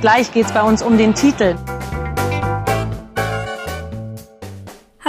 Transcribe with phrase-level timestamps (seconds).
[0.00, 1.56] Gleich geht es bei uns um den Titel.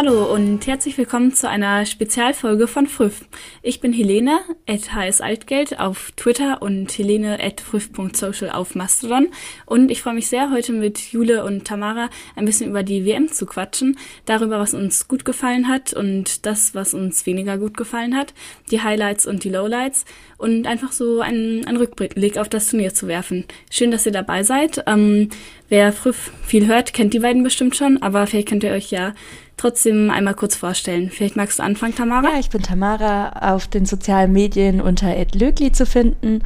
[0.01, 3.25] Hallo und herzlich willkommen zu einer Spezialfolge von Früff.
[3.61, 9.27] Ich bin Helene, at hsaltgeld auf Twitter und helene at früff.social auf Mastodon.
[9.65, 13.27] Und ich freue mich sehr, heute mit Jule und Tamara ein bisschen über die WM
[13.27, 18.15] zu quatschen, darüber, was uns gut gefallen hat und das, was uns weniger gut gefallen
[18.15, 18.33] hat,
[18.71, 20.05] die Highlights und die Lowlights
[20.37, 23.43] und einfach so einen, einen Rückblick auf das Turnier zu werfen.
[23.69, 24.81] Schön, dass ihr dabei seid.
[24.87, 25.27] Ähm,
[25.67, 29.13] wer Früff viel hört, kennt die beiden bestimmt schon, aber vielleicht könnt ihr euch ja
[29.59, 31.09] trotzdem einmal kurz vorstellen.
[31.09, 32.33] Vielleicht magst du anfangen, Tamara?
[32.33, 36.41] Ja, ich bin Tamara, auf den sozialen Medien unter @lögli zu finden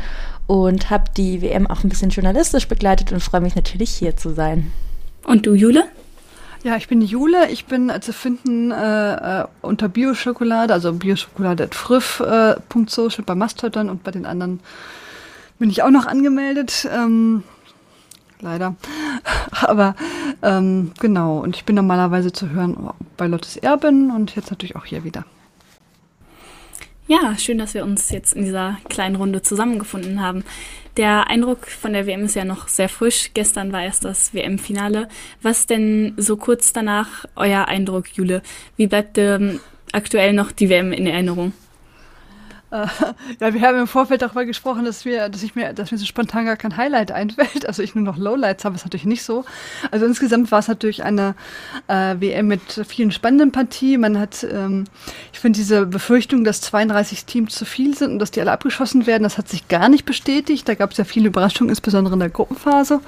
[0.48, 4.34] und habe die WM auch ein bisschen journalistisch begleitet und freue mich natürlich hier zu
[4.34, 4.72] sein.
[5.24, 5.84] Und du, Jule?
[6.64, 7.50] Ja, ich bin Jule.
[7.50, 14.04] Ich bin äh, zu finden äh, äh unter Bioschokolade, also bioschokolade.friff.social äh, bei Mastodon und
[14.04, 14.62] bei den anderen
[15.60, 16.88] bin ich auch noch angemeldet.
[16.94, 17.44] Ähm,
[18.44, 18.76] leider.
[19.52, 19.96] Aber
[20.42, 24.86] ähm, genau, und ich bin normalerweise zu hören bei Lottes Erbin und jetzt natürlich auch
[24.86, 25.26] hier wieder.
[27.08, 30.46] Ja, schön, dass wir uns jetzt in dieser kleinen Runde zusammengefunden haben.
[30.96, 33.32] Der Eindruck von der WM ist ja noch sehr frisch.
[33.34, 35.10] Gestern war erst das WM-Finale.
[35.42, 38.42] Was denn so kurz danach euer Eindruck, Jule?
[38.78, 39.60] Wie bleibt ähm,
[39.92, 41.52] aktuell noch die WM in Erinnerung?
[42.74, 42.88] Äh,
[43.40, 46.06] ja, wir haben im Vorfeld darüber gesprochen, dass wir, dass ich mir, dass mir so
[46.06, 47.68] spontan gar kein Highlight einfällt.
[47.68, 49.46] Also ich nur noch Lowlights habe, ist natürlich nicht so.
[49.92, 51.36] Also insgesamt war es natürlich eine
[51.88, 54.02] äh, WM mit vielen spannenden Partien.
[54.02, 54.86] Man hat, ähm,
[55.32, 59.06] ich finde diese Befürchtung, dass 32 Teams zu viel sind und dass die alle abgeschossen
[59.06, 60.68] werden, das hat sich gar nicht bestätigt.
[60.68, 63.02] Da gab es ja viele Überraschungen, insbesondere in der Gruppenphase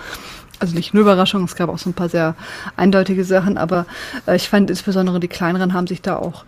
[0.57, 2.33] also nicht nur Überraschungen, es gab auch so ein paar sehr
[2.77, 3.85] eindeutige Sachen, aber
[4.25, 6.45] äh, ich fand insbesondere die kleineren haben sich da auch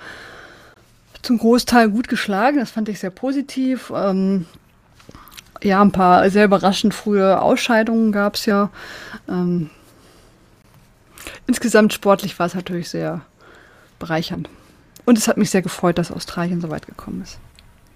[1.22, 2.60] zum Großteil gut geschlagen.
[2.60, 3.92] Das fand ich sehr positiv.
[3.96, 4.46] Ähm,
[5.64, 8.70] ja, ein paar sehr überraschend frühe Ausscheidungen gab es ja.
[9.28, 9.70] Ähm,
[11.48, 13.22] insgesamt sportlich war es natürlich sehr
[14.00, 14.50] bereichernd.
[15.06, 17.40] Und es hat mich sehr gefreut, dass Australien so weit gekommen ist.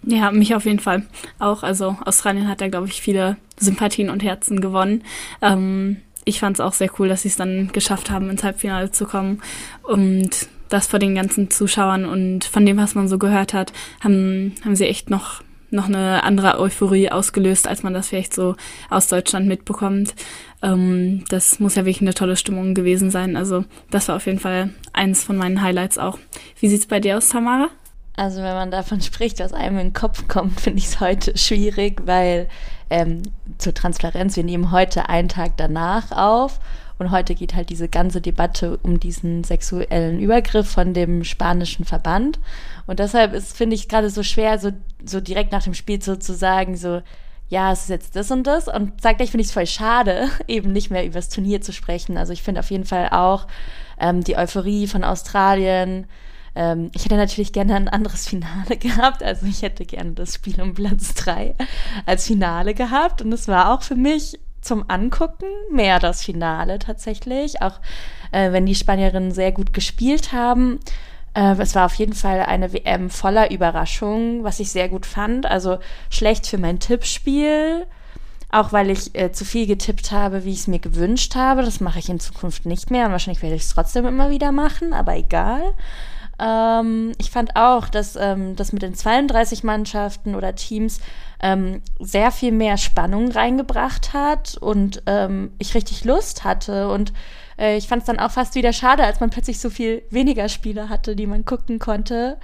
[0.04, 1.04] Ja, mich auf jeden Fall
[1.38, 1.62] auch.
[1.62, 5.04] Also Australien hat ja, glaube ich, viele Sympathien und Herzen gewonnen.
[5.42, 8.92] Ähm, ich fand es auch sehr cool, dass sie es dann geschafft haben, ins Halbfinale
[8.92, 9.42] zu kommen.
[9.84, 14.56] Und das vor den ganzen Zuschauern und von dem, was man so gehört hat, haben,
[14.64, 18.56] haben sie echt noch, noch eine andere Euphorie ausgelöst, als man das vielleicht so
[18.90, 20.16] aus Deutschland mitbekommt.
[20.62, 23.36] Ähm, das muss ja wirklich eine tolle Stimmung gewesen sein.
[23.36, 26.18] Also das war auf jeden Fall eins von meinen Highlights auch.
[26.60, 27.70] Wie sieht's bei dir aus, Tamara?
[28.16, 31.38] Also wenn man davon spricht, was einem in den Kopf kommt, finde ich es heute
[31.38, 32.48] schwierig, weil
[32.90, 33.24] ähm,
[33.58, 36.60] zur Transparenz, wir nehmen heute einen Tag danach auf
[37.02, 42.40] und heute geht halt diese ganze Debatte um diesen sexuellen Übergriff von dem spanischen Verband.
[42.86, 44.70] Und deshalb ist, finde ich, gerade so schwer, so,
[45.04, 47.02] so direkt nach dem Spiel so zu sagen, so,
[47.50, 48.68] ja, es ist jetzt das und das.
[48.68, 52.18] Und zeitgleich finde ich es voll schade, eben nicht mehr über das Turnier zu sprechen.
[52.18, 53.48] Also ich finde auf jeden Fall auch
[54.00, 56.06] ähm, die Euphorie von Australien.
[56.54, 59.24] Ähm, ich hätte natürlich gerne ein anderes Finale gehabt.
[59.24, 61.56] Also ich hätte gerne das Spiel um Platz drei
[62.06, 63.24] als Finale gehabt.
[63.24, 67.80] Und es war auch für mich zum Angucken, mehr das Finale tatsächlich, auch
[68.32, 70.80] äh, wenn die Spanierinnen sehr gut gespielt haben.
[71.34, 75.46] Äh, es war auf jeden Fall eine WM voller Überraschungen, was ich sehr gut fand.
[75.46, 75.80] Also
[76.10, 77.86] schlecht für mein Tippspiel,
[78.52, 81.64] auch weil ich äh, zu viel getippt habe, wie ich es mir gewünscht habe.
[81.64, 84.52] Das mache ich in Zukunft nicht mehr und wahrscheinlich werde ich es trotzdem immer wieder
[84.52, 85.74] machen, aber egal.
[86.42, 91.00] Ähm, ich fand auch, dass ähm, das mit den 32 Mannschaften oder Teams
[91.42, 96.90] ähm, sehr viel mehr Spannung reingebracht hat und ähm, ich richtig Lust hatte.
[96.90, 97.14] Und
[97.58, 100.50] äh, ich fand es dann auch fast wieder schade, als man plötzlich so viel weniger
[100.50, 102.38] Spiele hatte, die man gucken konnte.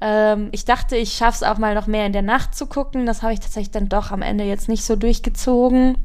[0.00, 3.06] Ähm, ich dachte, ich schaffe es auch mal noch mehr in der Nacht zu gucken.
[3.06, 5.96] Das habe ich tatsächlich dann doch am Ende jetzt nicht so durchgezogen.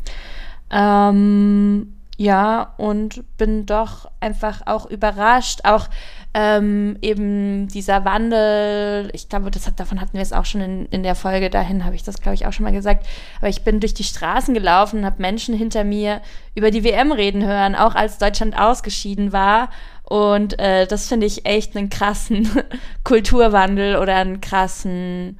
[0.72, 5.62] Ähm, ja, und bin doch einfach auch überrascht.
[5.63, 5.88] Auch
[6.33, 10.86] ähm, eben dieser Wandel, ich glaube, das hat, davon hatten wir es auch schon in,
[10.88, 13.07] in der Folge dahin, habe ich das, glaube ich, auch schon mal gesagt.
[13.38, 16.19] Aber ich bin durch die Straßen gelaufen und habe Menschen hinter mir
[16.56, 19.69] über die WM reden hören, auch als Deutschland ausgeschieden war.
[20.04, 22.50] Und äh, das finde ich echt einen krassen
[23.06, 25.39] Kulturwandel oder einen krassen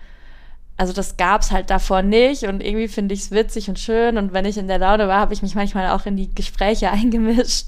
[0.80, 4.32] also das gab's halt davor nicht und irgendwie finde ich es witzig und schön und
[4.32, 7.68] wenn ich in der Laune war, habe ich mich manchmal auch in die Gespräche eingemischt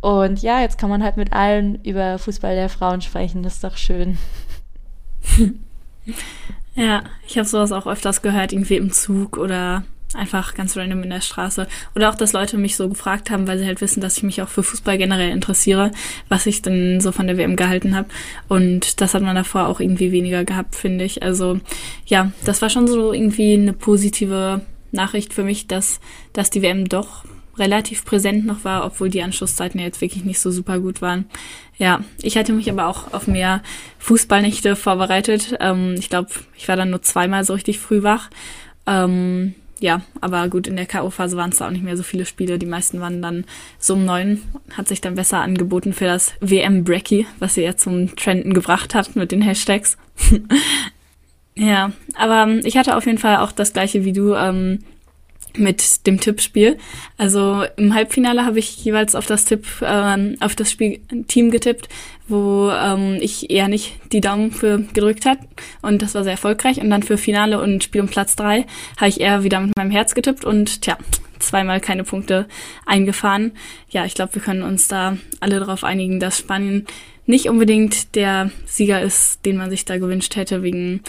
[0.00, 3.64] und ja, jetzt kann man halt mit allen über Fußball der Frauen sprechen, das ist
[3.64, 4.18] doch schön.
[6.76, 9.82] ja, ich habe sowas auch öfters gehört, irgendwie im Zug oder
[10.14, 11.66] einfach ganz random in der Straße.
[11.94, 14.42] Oder auch, dass Leute mich so gefragt haben, weil sie halt wissen, dass ich mich
[14.42, 15.90] auch für Fußball generell interessiere,
[16.28, 18.08] was ich denn so von der WM gehalten habe.
[18.48, 21.22] Und das hat man davor auch irgendwie weniger gehabt, finde ich.
[21.22, 21.60] Also
[22.06, 24.62] ja, das war schon so irgendwie eine positive
[24.92, 26.00] Nachricht für mich, dass,
[26.32, 27.24] dass die WM doch
[27.58, 31.26] relativ präsent noch war, obwohl die Anschlusszeiten ja jetzt wirklich nicht so super gut waren.
[31.78, 33.62] Ja, ich hatte mich aber auch auf mehr
[33.98, 35.56] Fußballnächte vorbereitet.
[35.60, 38.30] Ähm, ich glaube, ich war dann nur zweimal so richtig früh wach.
[38.86, 42.24] Ähm, ja, aber gut, in der K.O.-Phase waren es da auch nicht mehr so viele
[42.24, 42.58] Spiele.
[42.58, 43.44] Die meisten waren dann
[43.78, 44.40] so um neun.
[44.72, 49.14] Hat sich dann besser angeboten für das WM-Brecky, was ihr ja zum Trenden gebracht habt
[49.14, 49.98] mit den Hashtags.
[51.54, 54.32] ja, aber ich hatte auf jeden Fall auch das gleiche wie du.
[54.32, 54.78] Ähm,
[55.56, 56.78] mit dem Tippspiel.
[57.16, 60.98] Also im Halbfinale habe ich jeweils auf das Tipp, ähm, auf das Spiel
[61.28, 61.88] Team getippt,
[62.26, 65.38] wo ähm, ich eher nicht die Daumen für gedrückt hat
[65.82, 66.80] und das war sehr erfolgreich.
[66.80, 68.66] Und dann für Finale und Spiel um Platz drei
[68.96, 70.96] habe ich eher wieder mit meinem Herz getippt und tja,
[71.38, 72.46] zweimal keine Punkte
[72.86, 73.52] eingefahren.
[73.90, 76.86] Ja, ich glaube, wir können uns da alle darauf einigen, dass Spanien
[77.26, 81.02] nicht unbedingt der Sieger ist, den man sich da gewünscht hätte, wegen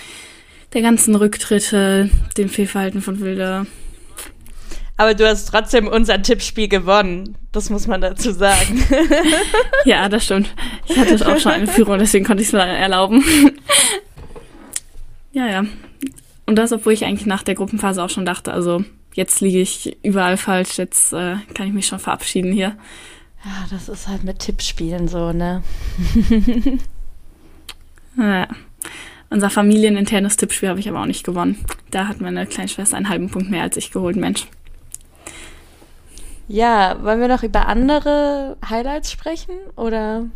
[0.73, 3.65] der ganzen Rücktritte, dem Fehlverhalten von Wilder
[4.97, 7.37] aber du hast trotzdem unser Tippspiel gewonnen.
[7.51, 8.83] Das muss man dazu sagen.
[9.85, 10.53] ja, das stimmt.
[10.87, 13.23] Ich hatte auch schon eine Führung, deswegen konnte ich es mir erlauben.
[15.33, 15.65] ja, ja.
[16.45, 19.97] Und das, obwohl ich eigentlich nach der Gruppenphase auch schon dachte, also jetzt liege ich
[20.03, 22.77] überall falsch, jetzt äh, kann ich mich schon verabschieden hier.
[23.43, 25.61] Ja, das ist halt mit Tippspielen so, ne?
[28.17, 28.47] ja.
[29.29, 31.65] Unser familieninternes Tippspiel habe ich aber auch nicht gewonnen.
[31.91, 34.47] Da hat meine Kleinschwester einen halben Punkt mehr als ich geholt, Mensch.
[36.47, 40.27] Ja, wollen wir noch über andere Highlights sprechen oder?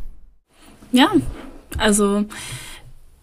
[0.91, 1.11] Ja,
[1.77, 2.25] also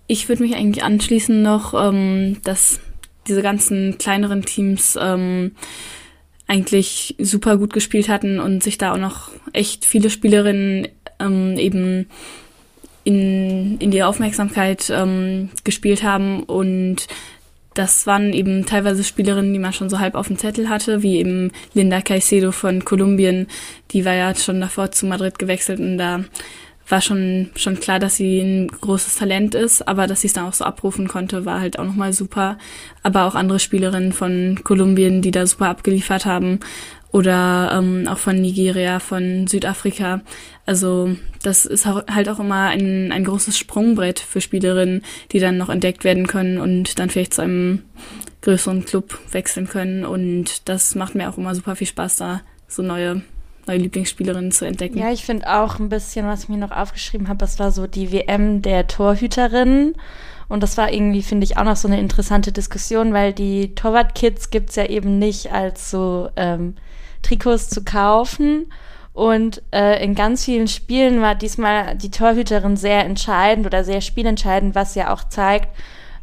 [0.06, 2.80] ich würde mich eigentlich anschließen noch, ähm, dass
[3.26, 5.52] diese ganzen kleineren Teams ähm,
[6.46, 12.08] eigentlich super gut gespielt hatten und sich da auch noch echt viele Spielerinnen ähm, eben
[13.02, 17.08] in, in die Aufmerksamkeit ähm, gespielt haben und
[17.78, 21.18] das waren eben teilweise Spielerinnen, die man schon so halb auf dem Zettel hatte, wie
[21.18, 23.46] eben Linda Caicedo von Kolumbien.
[23.90, 26.24] Die war ja schon davor zu Madrid gewechselt und da
[26.88, 30.46] war schon, schon klar, dass sie ein großes Talent ist, aber dass sie es dann
[30.46, 32.58] auch so abrufen konnte, war halt auch nochmal super.
[33.02, 36.60] Aber auch andere Spielerinnen von Kolumbien, die da super abgeliefert haben
[37.12, 40.22] oder ähm, auch von Nigeria, von Südafrika.
[40.66, 45.68] Also das ist halt auch immer ein, ein großes Sprungbrett für Spielerinnen, die dann noch
[45.68, 47.82] entdeckt werden können und dann vielleicht zu einem
[48.42, 50.04] größeren Club wechseln können.
[50.04, 53.22] Und das macht mir auch immer super viel Spaß, da so neue
[53.66, 54.98] neue Lieblingsspielerinnen zu entdecken.
[54.98, 57.88] Ja, ich finde auch ein bisschen, was ich mir noch aufgeschrieben habe, das war so
[57.88, 59.94] die WM der Torhüterinnen.
[60.48, 64.50] Und das war irgendwie, finde ich, auch noch so eine interessante Diskussion, weil die Torwart-Kids
[64.50, 66.74] gibt's ja eben nicht als so ähm,
[67.26, 68.72] Trikots zu kaufen.
[69.12, 74.74] Und äh, in ganz vielen Spielen war diesmal die Torhüterin sehr entscheidend oder sehr spielentscheidend,
[74.74, 75.68] was ja auch zeigt,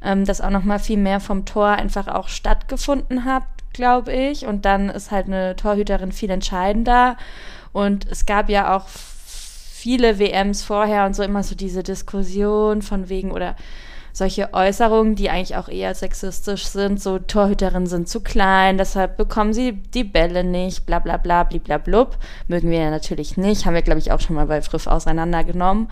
[0.03, 3.43] ähm, dass auch noch mal viel mehr vom Tor einfach auch stattgefunden hat,
[3.73, 4.45] glaube ich.
[4.45, 7.17] Und dann ist halt eine Torhüterin viel entscheidender.
[7.71, 13.09] Und es gab ja auch viele WMs vorher und so immer so diese Diskussion von
[13.09, 13.55] wegen oder
[14.13, 19.53] solche Äußerungen, die eigentlich auch eher sexistisch sind, so Torhüterinnen sind zu klein, deshalb bekommen
[19.53, 22.17] sie die Bälle nicht, bla bla bla, bliblablub.
[22.47, 25.89] Mögen wir ja natürlich nicht, haben wir, glaube ich, auch schon mal bei Friff auseinandergenommen.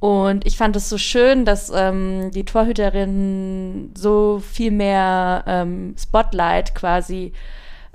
[0.00, 6.74] Und ich fand es so schön, dass ähm, die Torhüterinnen so viel mehr ähm, Spotlight
[6.74, 7.32] quasi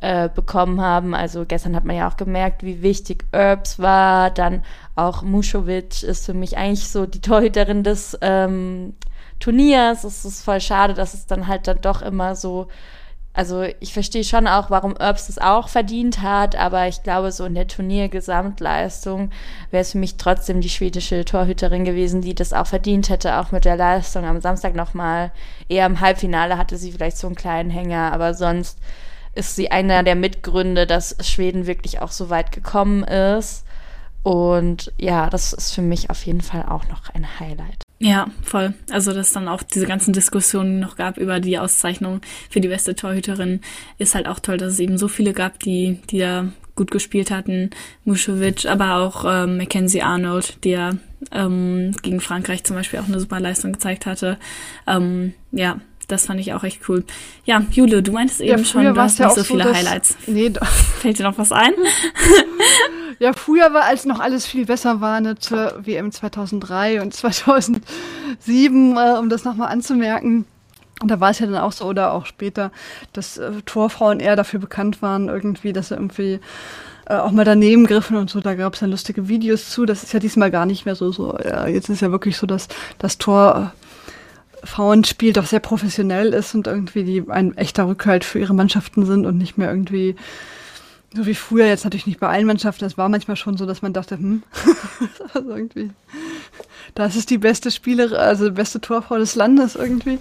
[0.02, 1.16] äh, bekommen haben.
[1.16, 4.32] Also gestern hat man ja auch gemerkt, wie wichtig Herbs war.
[4.32, 4.64] Dann
[4.96, 8.96] auch Muschowitsch ist für mich eigentlich so die Torhüterin des ähm,
[9.44, 10.04] Turniers.
[10.04, 12.68] Es ist voll schade, dass es dann halt dann doch immer so
[13.34, 17.46] also ich verstehe schon auch, warum Erbs es auch verdient hat, aber ich glaube, so
[17.46, 19.32] in der Turniergesamtleistung
[19.72, 23.52] wäre es für mich trotzdem die schwedische Torhüterin gewesen, die das auch verdient hätte, auch
[23.52, 25.32] mit der Leistung am Samstag nochmal.
[25.68, 28.78] Eher im Halbfinale hatte sie vielleicht so einen kleinen Hänger, aber sonst
[29.34, 33.66] ist sie einer der Mitgründe, dass Schweden wirklich auch so weit gekommen ist.
[34.22, 37.83] Und ja, das ist für mich auf jeden Fall auch noch ein Highlight.
[38.04, 38.74] Ja, voll.
[38.92, 42.20] Also, dass dann auch diese ganzen Diskussionen noch gab über die Auszeichnung
[42.50, 43.62] für die beste Torhüterin,
[43.98, 47.32] ist halt auch toll, dass es eben so viele gab, die, die da gut gespielt
[47.32, 47.70] hatten.
[48.04, 50.92] Muschewitsch, aber auch ähm, Mackenzie Arnold, ja
[51.32, 54.38] ähm, gegen Frankreich zum Beispiel auch eine super Leistung gezeigt hatte.
[54.88, 57.04] Ähm, ja, das fand ich auch echt cool.
[57.46, 60.16] Ja, Jule, du meintest eben ja, schon, du hast ja nicht so viele so, Highlights.
[60.28, 60.52] Nee,
[61.00, 61.74] Fällt dir noch was ein?
[63.20, 68.98] ja, früher war, als noch alles viel besser war, ne, zur WM 2003 und 2007,
[68.98, 70.46] äh, um das nochmal anzumerken.
[71.02, 72.72] Und da war es ja dann auch so, oder auch später,
[73.12, 76.40] dass äh, Torfrauen eher dafür bekannt waren, irgendwie, dass sie irgendwie
[77.06, 78.40] äh, auch mal daneben griffen und so.
[78.40, 79.86] Da gab es dann lustige Videos zu.
[79.86, 81.12] Das ist ja diesmal gar nicht mehr so.
[81.12, 82.68] so ja, jetzt ist ja wirklich so, dass
[83.00, 83.74] das Tor
[84.64, 89.26] Frauenspiel doch sehr professionell ist und irgendwie die ein echter Rückhalt für ihre Mannschaften sind
[89.26, 90.16] und nicht mehr irgendwie
[91.16, 93.82] so wie früher, jetzt natürlich nicht bei allen Mannschaften, das war manchmal schon so, dass
[93.82, 94.44] man dachte, hm,
[95.34, 95.92] also irgendwie,
[96.96, 100.20] das ist die beste Spielerin, also die beste Torfrau des Landes irgendwie.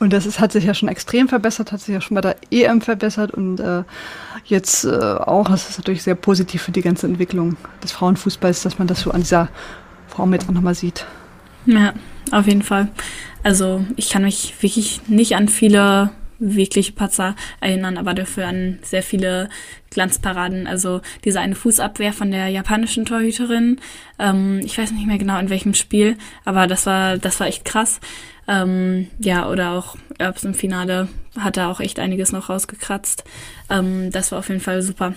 [0.00, 2.36] Und das ist, hat sich ja schon extrem verbessert, hat sich ja schon bei der
[2.50, 3.84] EM verbessert und äh,
[4.44, 5.48] jetzt äh, auch.
[5.48, 9.12] Das ist natürlich sehr positiv für die ganze Entwicklung des Frauenfußballs, dass man das so
[9.12, 9.48] an dieser
[10.08, 11.06] Form jetzt auch nochmal sieht.
[11.64, 11.94] Ja,
[12.32, 12.88] auf jeden Fall.
[13.44, 19.02] Also ich kann mich wirklich nicht an viele wirkliche Patzer erinnern, aber dafür an sehr
[19.02, 19.48] viele
[19.90, 20.66] Glanzparaden.
[20.66, 23.80] Also diese eine Fußabwehr von der japanischen Torhüterin.
[24.18, 27.64] Ähm, ich weiß nicht mehr genau in welchem Spiel, aber das war, das war echt
[27.64, 28.00] krass.
[28.48, 31.08] Ähm, ja, oder auch Erbs im Finale
[31.38, 33.24] hat da auch echt einiges noch rausgekratzt.
[33.70, 35.14] Ähm, das war auf jeden Fall super.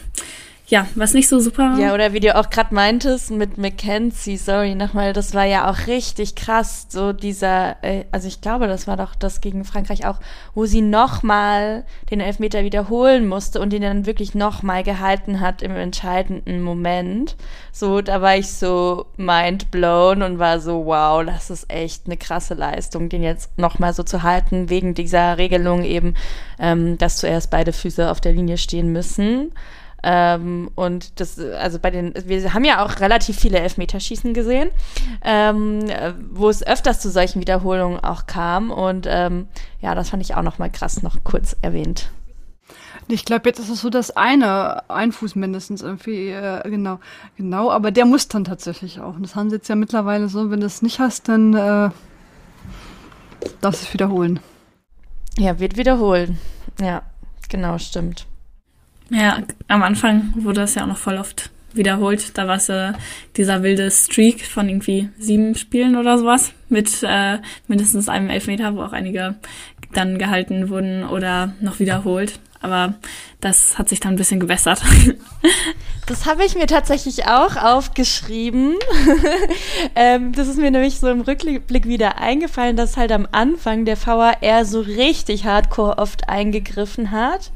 [0.70, 1.78] Ja, was nicht so super.
[1.80, 5.88] Ja, oder wie du auch gerade meintest mit Mackenzie, sorry, nochmal, das war ja auch
[5.88, 10.20] richtig krass, so dieser, äh, also ich glaube, das war doch das gegen Frankreich auch,
[10.54, 15.72] wo sie nochmal den Elfmeter wiederholen musste und den dann wirklich nochmal gehalten hat im
[15.72, 17.38] entscheidenden Moment.
[17.72, 22.18] So, da war ich so mind blown und war so, wow, das ist echt eine
[22.18, 26.16] krasse Leistung, den jetzt nochmal so zu halten, wegen dieser Regelung eben,
[26.60, 29.54] ähm, dass zuerst beide Füße auf der Linie stehen müssen.
[30.10, 34.70] Ähm, und das, also bei den, wir haben ja auch relativ viele Elfmeterschießen gesehen,
[35.22, 35.82] ähm,
[36.32, 38.72] wo es öfters zu solchen Wiederholungen auch kam.
[38.72, 39.50] Und ähm,
[39.82, 42.10] ja, das fand ich auch noch mal krass, noch kurz erwähnt.
[43.10, 47.00] Ich glaube, jetzt ist es so, dass eine, ein Fuß mindestens irgendwie, äh, genau,
[47.36, 49.16] genau, aber der muss dann tatsächlich auch.
[49.16, 51.90] Und das haben sie jetzt ja mittlerweile so, wenn du es nicht hast, dann äh,
[53.60, 54.40] darfst du es wiederholen.
[55.38, 56.38] Ja, wird wiederholen.
[56.80, 57.02] Ja,
[57.50, 58.26] genau, stimmt.
[59.10, 62.38] Ja, am Anfang wurde das ja auch noch voll oft wiederholt.
[62.38, 62.94] Da war es ja
[63.36, 68.82] dieser wilde Streak von irgendwie sieben Spielen oder sowas mit äh, mindestens einem Elfmeter, wo
[68.82, 69.36] auch einige
[69.94, 72.40] dann gehalten wurden oder noch wiederholt.
[72.60, 72.96] Aber
[73.40, 74.82] das hat sich dann ein bisschen gebessert.
[76.08, 78.76] Das habe ich mir tatsächlich auch aufgeschrieben.
[79.96, 83.98] ähm, das ist mir nämlich so im Rückblick wieder eingefallen, dass halt am Anfang der
[83.98, 87.52] VAR so richtig hardcore oft eingegriffen hat.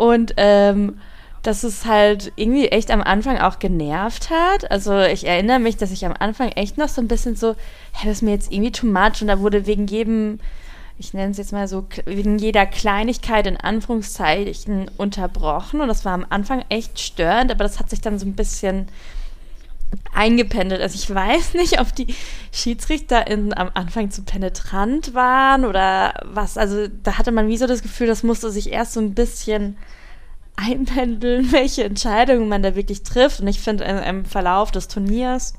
[0.00, 0.94] Und ähm,
[1.42, 4.70] dass es halt irgendwie echt am Anfang auch genervt hat.
[4.70, 7.54] Also ich erinnere mich, dass ich am Anfang echt noch so ein bisschen so,
[7.92, 10.38] hey, das ist mir jetzt irgendwie too much und da wurde wegen jedem,
[10.98, 16.14] ich nenne es jetzt mal so, wegen jeder Kleinigkeit in Anführungszeichen unterbrochen und das war
[16.14, 18.88] am Anfang echt störend, aber das hat sich dann so ein bisschen
[20.12, 20.80] eingependelt.
[20.80, 22.14] Also ich weiß nicht, ob die
[22.52, 26.58] Schiedsrichter in, am Anfang zu penetrant waren oder was.
[26.58, 29.76] Also da hatte man wie so das Gefühl, das musste sich erst so ein bisschen
[30.56, 33.40] einpendeln, welche Entscheidungen man da wirklich trifft.
[33.40, 35.54] Und ich finde, im Verlauf des Turniers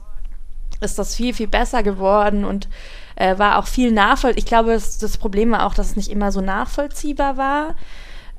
[0.81, 2.67] ist das viel, viel besser geworden und
[3.15, 4.37] äh, war auch viel nachvollziehbar.
[4.37, 7.75] Ich glaube, das, das Problem war auch, dass es nicht immer so nachvollziehbar war.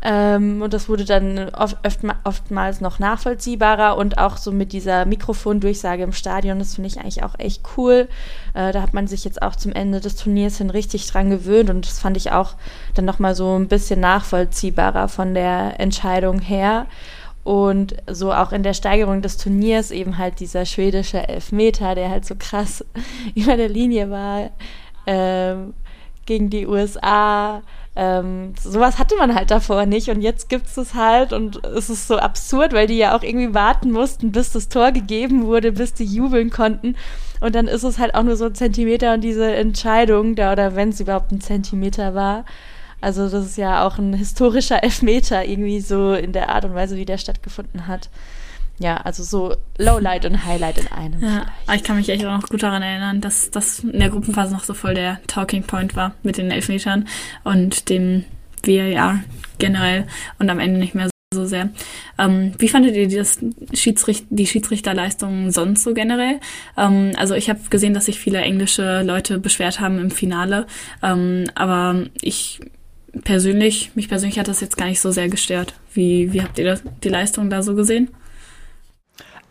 [0.04, 1.76] Ähm, und das wurde dann oft,
[2.24, 7.22] oftmals noch nachvollziehbarer und auch so mit dieser Mikrofondurchsage im Stadion, das finde ich eigentlich
[7.22, 8.08] auch echt cool.
[8.54, 11.70] Äh, da hat man sich jetzt auch zum Ende des Turniers hin richtig dran gewöhnt
[11.70, 12.54] und das fand ich auch
[12.94, 16.86] dann nochmal so ein bisschen nachvollziehbarer von der Entscheidung her.
[17.44, 22.24] Und so auch in der Steigerung des Turniers eben halt dieser schwedische Elfmeter, der halt
[22.24, 22.84] so krass
[23.34, 24.50] über der Linie war
[25.06, 25.74] ähm,
[26.26, 27.62] gegen die USA
[27.94, 31.90] ähm, sowas hatte man halt davor nicht und jetzt gibt es es halt und es
[31.90, 35.72] ist so absurd, weil die ja auch irgendwie warten mussten, bis das Tor gegeben wurde,
[35.72, 36.96] bis die jubeln konnten
[37.40, 40.76] und dann ist es halt auch nur so ein Zentimeter und diese Entscheidung da oder
[40.76, 42.44] wenn es überhaupt ein Zentimeter war.
[43.00, 46.96] Also das ist ja auch ein historischer Elfmeter irgendwie so in der Art und Weise,
[46.96, 48.08] wie der stattgefunden hat.
[48.82, 51.22] Ja, also so Lowlight und Highlight in einem.
[51.22, 54.52] Ja, ich kann mich echt auch noch gut daran erinnern, dass das in der Gruppenphase
[54.52, 57.06] noch so voll der Talking Point war mit den Elfmetern
[57.44, 58.24] und dem
[58.64, 59.20] VAR
[59.58, 60.06] generell
[60.40, 61.70] und am Ende nicht mehr so sehr.
[62.18, 63.38] Ähm, wie fandet ihr das
[63.72, 66.40] Schiedsricht die Schiedsrichterleistung sonst so generell?
[66.76, 70.66] Ähm, also ich habe gesehen, dass sich viele englische Leute beschwert haben im Finale,
[71.04, 72.60] ähm, aber ich
[73.22, 75.74] persönlich, mich persönlich hat das jetzt gar nicht so sehr gestört.
[75.94, 78.10] Wie, wie habt ihr das, die Leistung da so gesehen?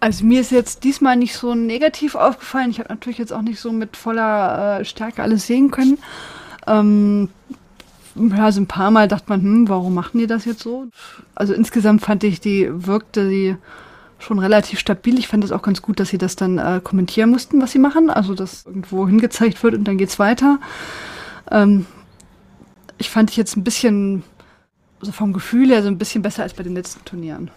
[0.01, 2.72] Also mir ist jetzt diesmal nicht so negativ aufgefallen.
[2.72, 6.00] Ich habe natürlich jetzt auch nicht so mit voller äh, Stärke alles sehen können.
[6.65, 7.29] Ähm,
[8.15, 10.88] ja, so ein paar Mal dachte man, hm, warum machen die das jetzt so?
[11.36, 13.55] Also insgesamt fand ich, die wirkte sie
[14.17, 15.20] schon relativ stabil.
[15.20, 17.79] Ich fand es auch ganz gut, dass sie das dann äh, kommentieren mussten, was sie
[17.79, 18.10] machen.
[18.10, 20.60] Also, dass irgendwo hingezeigt wird und dann geht's weiter.
[21.51, 21.86] Ähm,
[22.98, 24.24] ich fand ich jetzt ein bisschen,
[25.00, 27.51] also vom Gefühl her, so ein bisschen besser als bei den letzten Turnieren.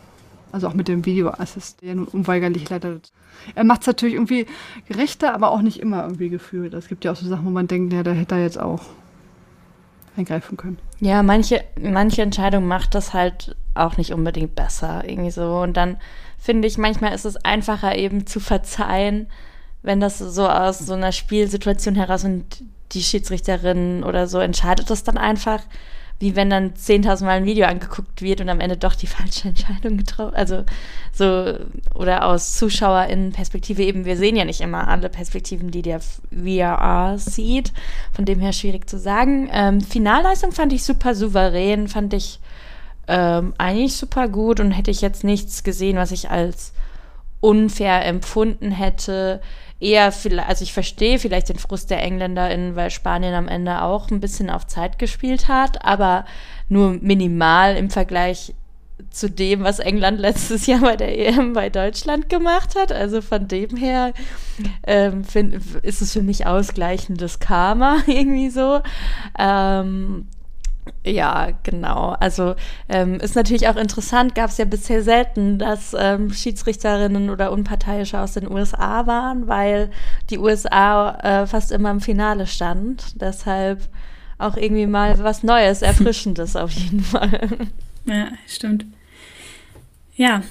[0.54, 3.00] Also auch mit dem Videoassist, der nun unweigerlich leider.
[3.56, 4.46] Er macht es natürlich irgendwie
[4.86, 6.74] gerechter, aber auch nicht immer irgendwie gefühlt.
[6.74, 8.82] Es gibt ja auch so Sachen, wo man denkt, ja, da hätte er jetzt auch
[10.16, 10.78] eingreifen können.
[11.00, 15.58] Ja, manche, manche Entscheidung macht das halt auch nicht unbedingt besser, irgendwie so.
[15.58, 15.96] Und dann
[16.38, 19.26] finde ich, manchmal ist es einfacher eben zu verzeihen,
[19.82, 25.02] wenn das so aus so einer Spielsituation heraus und die Schiedsrichterin oder so entscheidet das
[25.02, 25.64] dann einfach,
[26.20, 29.48] wie wenn dann 10.000 Mal ein Video angeguckt wird und am Ende doch die falsche
[29.48, 30.64] Entscheidung getroffen, also
[31.12, 31.58] so,
[31.94, 37.72] oder aus ZuschauerInnen-Perspektive eben, wir sehen ja nicht immer alle Perspektiven, die der VRR sieht,
[38.12, 39.48] von dem her schwierig zu sagen.
[39.52, 42.40] Ähm, Finalleistung fand ich super souverän, fand ich
[43.06, 46.72] ähm, eigentlich super gut und hätte ich jetzt nichts gesehen, was ich als
[47.40, 49.42] unfair empfunden hätte.
[49.84, 50.06] Eher,
[50.46, 54.48] also ich verstehe vielleicht den Frust der EngländerInnen, weil Spanien am Ende auch ein bisschen
[54.48, 56.24] auf Zeit gespielt hat, aber
[56.68, 58.54] nur minimal im Vergleich
[59.10, 62.92] zu dem, was England letztes Jahr bei der EM bei Deutschland gemacht hat.
[62.92, 64.12] Also von dem her
[64.86, 68.80] ähm, find, ist es für mich ausgleichendes Karma irgendwie so.
[69.38, 70.28] Ähm,
[71.04, 72.16] ja, genau.
[72.20, 72.54] Also
[72.88, 78.18] ähm, ist natürlich auch interessant, gab es ja bisher selten, dass ähm, Schiedsrichterinnen oder Unparteiische
[78.18, 79.90] aus den USA waren, weil
[80.30, 83.20] die USA äh, fast immer im Finale stand.
[83.20, 83.88] Deshalb
[84.38, 87.50] auch irgendwie mal was Neues, Erfrischendes auf jeden Fall.
[88.06, 88.86] Ja, stimmt.
[90.16, 90.42] Ja,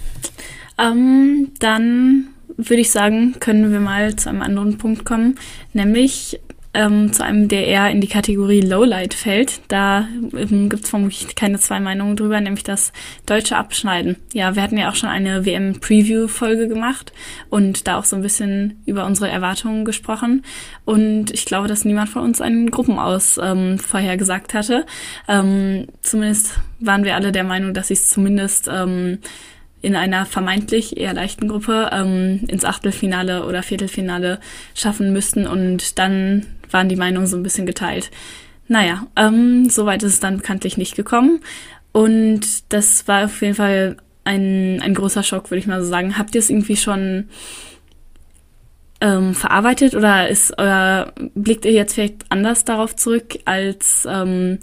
[0.78, 5.40] ähm, dann würde ich sagen, können wir mal zu einem anderen Punkt kommen,
[5.74, 6.40] nämlich
[6.74, 9.62] ähm, zu einem, der eher in die Kategorie Lowlight fällt.
[9.68, 12.92] Da ähm, gibt es vermutlich keine zwei Meinungen drüber, nämlich das
[13.26, 14.18] deutsche Abschneiden.
[14.34, 17.14] Ja, wir hatten ja auch schon eine WM-Preview-Folge gemacht
[17.50, 20.44] und da auch so ein bisschen über unsere Erwartungen gesprochen.
[20.86, 24.86] Und ich glaube, dass niemand von uns einen Gruppenaus ähm, vorher gesagt hatte.
[25.28, 29.20] Ähm, zumindest waren wir alle der Meinung, dass sie es zumindest ähm,
[29.84, 34.40] in einer vermeintlich eher leichten Gruppe ähm, ins Achtelfinale oder Viertelfinale
[34.74, 38.12] schaffen müssten und dann waren die Meinungen so ein bisschen geteilt.
[38.68, 41.42] Naja, ähm, soweit ist es dann bekanntlich nicht gekommen.
[41.92, 46.18] Und das war auf jeden Fall ein, ein großer Schock, würde ich mal so sagen.
[46.18, 47.30] Habt ihr es irgendwie schon
[49.02, 54.60] ähm, verarbeitet oder ist euer, blickt ihr jetzt vielleicht anders darauf zurück als, ähm,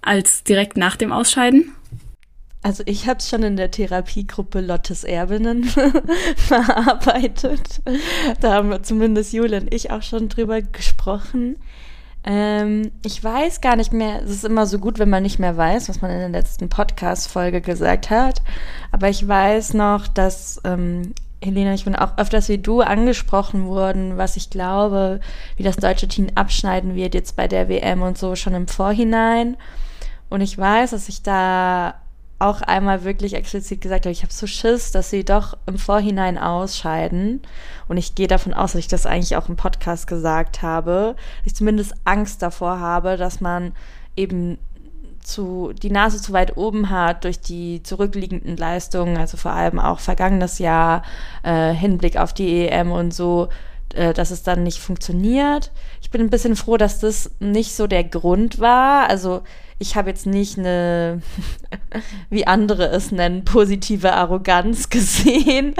[0.00, 1.73] als direkt nach dem Ausscheiden?
[2.64, 5.64] Also ich habe es schon in der Therapiegruppe Lottes Erbinnen
[6.36, 7.82] verarbeitet.
[8.40, 11.56] Da haben wir zumindest Jule und ich auch schon drüber gesprochen.
[12.24, 15.58] Ähm, ich weiß gar nicht mehr, es ist immer so gut, wenn man nicht mehr
[15.58, 18.40] weiß, was man in der letzten Podcast-Folge gesagt hat.
[18.92, 24.16] Aber ich weiß noch, dass ähm, Helena, ich bin auch öfters wie du angesprochen worden,
[24.16, 25.20] was ich glaube,
[25.58, 29.58] wie das deutsche Team abschneiden wird jetzt bei der WM und so schon im Vorhinein.
[30.30, 31.96] Und ich weiß, dass ich da
[32.38, 36.36] auch einmal wirklich explizit gesagt habe, ich habe so Schiss, dass sie doch im Vorhinein
[36.36, 37.42] ausscheiden.
[37.88, 41.52] Und ich gehe davon aus, dass ich das eigentlich auch im Podcast gesagt habe, dass
[41.52, 43.72] ich zumindest Angst davor habe, dass man
[44.16, 44.58] eben
[45.20, 50.00] zu, die Nase zu weit oben hat durch die zurückliegenden Leistungen, also vor allem auch
[50.00, 51.02] vergangenes Jahr,
[51.42, 53.48] äh, Hinblick auf die EM und so,
[53.94, 55.72] äh, dass es dann nicht funktioniert.
[56.02, 59.08] Ich bin ein bisschen froh, dass das nicht so der Grund war.
[59.08, 59.42] Also
[59.78, 61.22] ich habe jetzt nicht eine,
[62.30, 65.74] wie andere es nennen, positive Arroganz gesehen,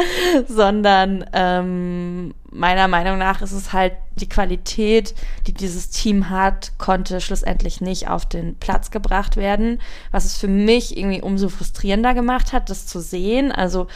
[0.49, 5.15] sondern ähm, meiner Meinung nach ist es halt die Qualität,
[5.47, 9.81] die dieses Team hat, konnte schlussendlich nicht auf den Platz gebracht werden,
[10.13, 13.51] was es für mich irgendwie umso frustrierender gemacht hat, das zu sehen.
[13.51, 13.89] Also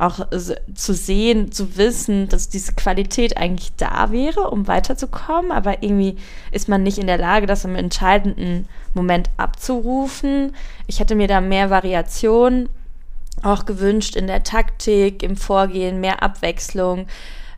[0.00, 6.16] auch zu sehen, zu wissen, dass diese Qualität eigentlich da wäre, um weiterzukommen, aber irgendwie
[6.52, 10.54] ist man nicht in der Lage, das im entscheidenden Moment abzurufen.
[10.86, 12.68] Ich hätte mir da mehr Variation
[13.42, 17.06] auch gewünscht in der Taktik, im Vorgehen, mehr Abwechslung.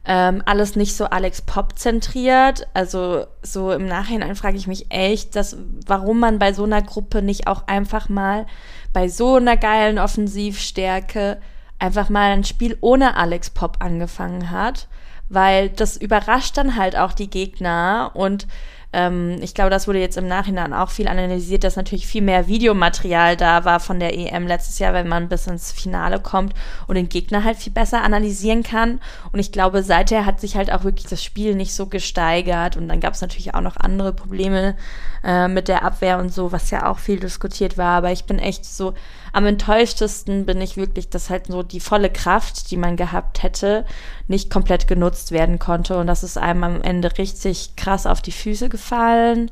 [0.07, 2.67] Ähm, alles nicht so Alex Pop zentriert.
[2.75, 7.23] Also so im Nachhinein frage ich mich echt, dass, warum man bei so einer Gruppe
[7.23, 8.47] nicht auch einfach mal
[8.93, 11.39] bei so einer geilen Offensivstärke
[11.81, 14.89] einfach mal ein Spiel ohne Alex Pop angefangen hat,
[15.29, 18.47] weil das überrascht dann halt auch die Gegner und
[18.93, 22.49] Ähm, ich glaube, das wurde jetzt im Nachhinein auch viel analysiert, dass natürlich viel mehr
[22.49, 26.55] Videomaterial da war von der EM letztes Jahr, wenn man bis ins Finale kommt
[26.89, 29.01] und den Gegner halt viel besser analysieren kann.
[29.31, 32.77] Und ich glaube, seither hat sich halt auch wirklich das Spiel nicht so gesteigert.
[32.77, 34.75] Und dann gab es natürlich auch noch andere Probleme
[35.23, 37.99] äh, mit der Abwehr und so, was ja auch viel diskutiert war.
[37.99, 38.95] Aber ich bin echt so,
[39.33, 43.85] am enttäuschtesten bin ich wirklich, dass halt so die volle Kraft, die man gehabt hätte,
[44.29, 45.99] nicht komplett genutzt werden konnte.
[45.99, 49.51] Und das ist einem am Ende richtig krass auf die Füße gefallen.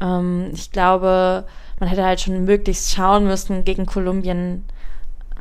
[0.00, 1.46] Ähm, ich glaube,
[1.80, 4.64] man hätte halt schon möglichst schauen müssen, gegen Kolumbien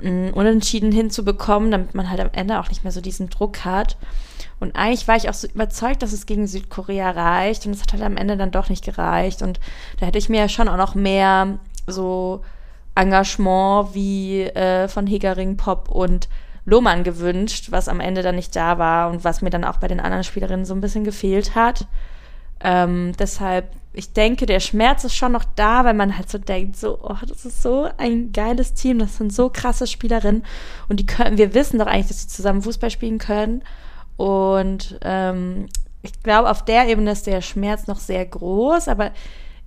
[0.04, 3.98] ein Unentschieden hinzubekommen, damit man halt am Ende auch nicht mehr so diesen Druck hat.
[4.60, 7.66] Und eigentlich war ich auch so überzeugt, dass es gegen Südkorea reicht.
[7.66, 9.42] Und es hat halt am Ende dann doch nicht gereicht.
[9.42, 9.60] Und
[10.00, 12.42] da hätte ich mir ja schon auch noch mehr so
[12.97, 16.27] Engagement wie äh, von Hegering, Pop und
[16.65, 19.88] Lohmann gewünscht, was am Ende dann nicht da war und was mir dann auch bei
[19.88, 21.88] den anderen Spielerinnen so ein bisschen gefehlt hat.
[22.60, 26.75] Ähm, deshalb, ich denke, der Schmerz ist schon noch da, weil man halt so denkt,
[26.75, 30.43] so, oh, das ist so ein geiles Team, das sind so krasse Spielerinnen
[30.89, 33.62] und die können, wir wissen doch eigentlich, dass sie zusammen Fußball spielen können
[34.17, 35.67] und ähm,
[36.01, 39.12] ich glaube, auf der Ebene ist der Schmerz noch sehr groß, aber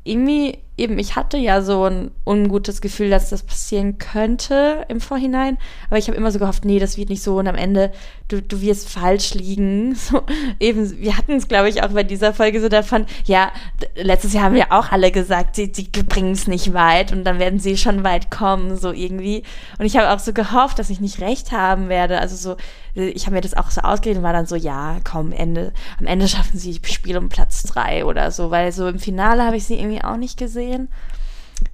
[0.05, 5.59] irgendwie eben, ich hatte ja so ein ungutes Gefühl, dass das passieren könnte im Vorhinein.
[5.89, 7.39] Aber ich habe immer so gehofft, nee, das wird nicht so.
[7.39, 7.93] Und am Ende,
[8.29, 9.97] du, du wirst falsch liegen.
[10.11, 10.23] So,
[10.59, 13.53] eben, wir hatten es, glaube ich, auch bei dieser Folge so davon, ja,
[13.95, 17.39] letztes Jahr haben wir auch alle gesagt, sie, sie bringen es nicht weit und dann
[17.39, 19.43] werden sie schon weit kommen, so irgendwie.
[19.79, 22.19] Und ich habe auch so gehofft, dass ich nicht recht haben werde.
[22.19, 22.57] Also so,
[22.95, 26.07] ich habe mir das auch so ausgeredet und war dann so, ja, komm, Ende, am
[26.07, 29.65] Ende schaffen sie Spiel um Platz drei oder so, weil so im Finale habe ich
[29.65, 30.70] sie irgendwie auch nicht gesehen.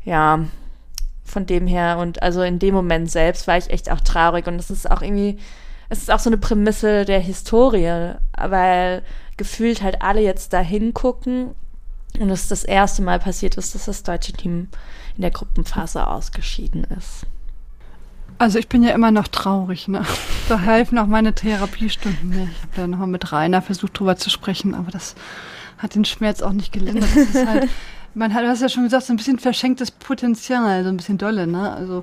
[0.05, 0.41] Ja,
[1.25, 4.57] von dem her und also in dem Moment selbst war ich echt auch traurig und
[4.57, 5.39] es ist auch irgendwie,
[5.89, 9.03] es ist auch so eine Prämisse der Historie, weil
[9.37, 11.55] gefühlt halt alle jetzt da hingucken
[12.19, 14.69] und es das erste Mal passiert ist, dass das deutsche Team
[15.17, 17.27] in der Gruppenphase ausgeschieden ist.
[18.39, 20.05] Also ich bin ja immer noch traurig, ne?
[20.49, 22.53] Da helfen auch meine Therapiestunden nicht.
[22.53, 25.15] Ich habe ja nochmal mit Rainer versucht, drüber zu sprechen, aber das
[25.79, 27.09] hat den Schmerz auch nicht gelindert.
[27.15, 27.69] Das ist halt,
[28.17, 31.19] man hat, du hast ja schon gesagt, so ein bisschen verschenktes Potenzial, so ein bisschen
[31.19, 31.73] dolle, ne?
[31.73, 32.03] Also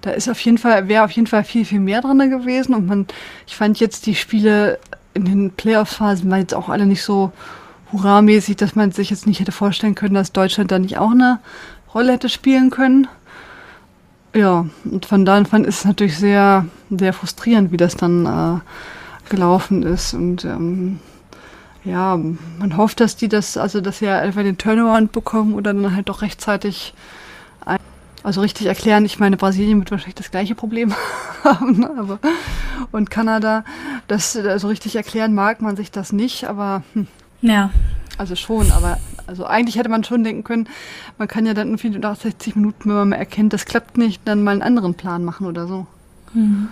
[0.00, 2.74] da ist auf jeden Fall, wäre auf jeden Fall viel, viel mehr drin gewesen.
[2.74, 3.06] Und man,
[3.46, 4.78] ich fand jetzt die Spiele
[5.12, 7.32] in den Playoff-Phasen waren jetzt auch alle nicht so
[7.92, 11.40] hurramäßig, dass man sich jetzt nicht hätte vorstellen können, dass Deutschland da nicht auch eine
[11.92, 13.06] Rolle hätte spielen können.
[14.34, 19.28] Ja, und von da an ist es natürlich sehr, sehr frustrierend, wie das dann äh,
[19.28, 20.14] gelaufen ist.
[20.14, 21.00] Und ähm,
[21.84, 25.72] ja, man hofft, dass die das, also dass sie ja einfach den Turnaround bekommen oder
[25.72, 26.94] dann halt doch rechtzeitig
[27.64, 27.78] ein,
[28.22, 29.04] also richtig erklären.
[29.04, 30.94] Ich meine, Brasilien wird wahrscheinlich das gleiche Problem
[31.44, 32.18] haben, aber
[32.92, 33.64] und Kanada,
[34.08, 37.06] das also richtig erklären mag man sich das nicht, aber hm.
[37.40, 37.70] ja.
[38.18, 40.68] Also schon, aber also eigentlich hätte man schon denken können,
[41.16, 44.20] man kann ja dann irgendwie nach 60 Minuten, wenn man mal erkennt, das klappt nicht,
[44.26, 45.86] dann mal einen anderen Plan machen oder so.
[46.34, 46.68] Mhm.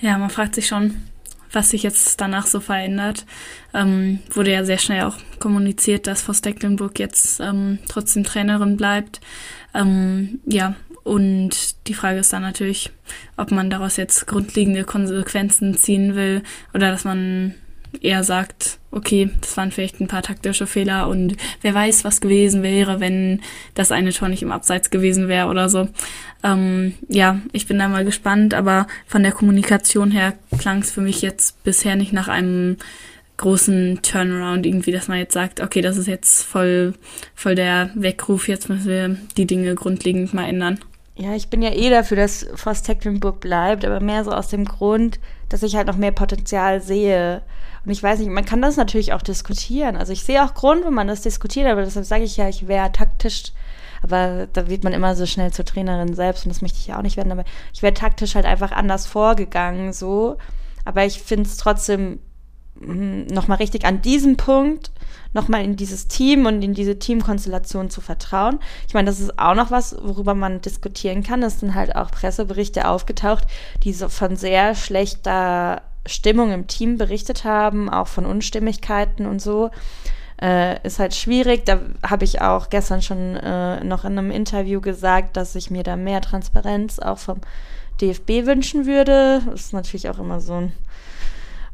[0.00, 1.04] Ja, man fragt sich schon,
[1.52, 3.26] was sich jetzt danach so verändert.
[3.74, 9.20] Ähm, wurde ja sehr schnell auch kommuniziert, dass Frau Stecklenburg jetzt ähm, trotzdem Trainerin bleibt.
[9.74, 12.90] Ähm, ja, und die Frage ist dann natürlich,
[13.36, 16.42] ob man daraus jetzt grundlegende Konsequenzen ziehen will
[16.74, 17.54] oder dass man
[18.00, 22.62] eher sagt, okay, das waren vielleicht ein paar taktische Fehler und wer weiß, was gewesen
[22.62, 23.40] wäre, wenn
[23.74, 25.88] das eine Tor nicht im Abseits gewesen wäre oder so.
[26.42, 31.00] Ähm, ja, ich bin da mal gespannt, aber von der Kommunikation her klang es für
[31.00, 32.76] mich jetzt bisher nicht nach einem
[33.38, 36.94] großen Turnaround irgendwie, dass man jetzt sagt, okay, das ist jetzt voll,
[37.34, 40.78] voll der Weckruf, jetzt müssen wir die Dinge grundlegend mal ändern.
[41.16, 44.64] Ja, ich bin ja eh dafür, dass Forst Tecklenburg bleibt, aber mehr so aus dem
[44.64, 47.42] Grund, dass ich halt noch mehr Potenzial sehe.
[47.84, 49.96] Und ich weiß nicht, man kann das natürlich auch diskutieren.
[49.96, 52.68] Also ich sehe auch Grund, wenn man das diskutiert, aber deshalb sage ich ja, ich
[52.68, 53.52] wäre taktisch,
[54.02, 56.98] aber da wird man immer so schnell zur Trainerin selbst und das möchte ich ja
[56.98, 60.36] auch nicht werden, aber ich wäre taktisch halt einfach anders vorgegangen, so.
[60.84, 62.20] Aber ich finde es trotzdem
[62.80, 64.90] hm, nochmal richtig an diesem Punkt
[65.34, 68.58] nochmal in dieses Team und in diese Teamkonstellation zu vertrauen.
[68.86, 71.42] Ich meine, das ist auch noch was, worüber man diskutieren kann.
[71.42, 73.46] Es sind halt auch Presseberichte aufgetaucht,
[73.82, 79.70] die so von sehr schlechter Stimmung im Team berichtet haben, auch von Unstimmigkeiten und so.
[80.40, 81.64] Äh, ist halt schwierig.
[81.66, 85.84] Da habe ich auch gestern schon äh, noch in einem Interview gesagt, dass ich mir
[85.84, 87.40] da mehr Transparenz auch vom
[88.00, 89.42] DFB wünschen würde.
[89.46, 90.72] Das ist natürlich auch immer so ein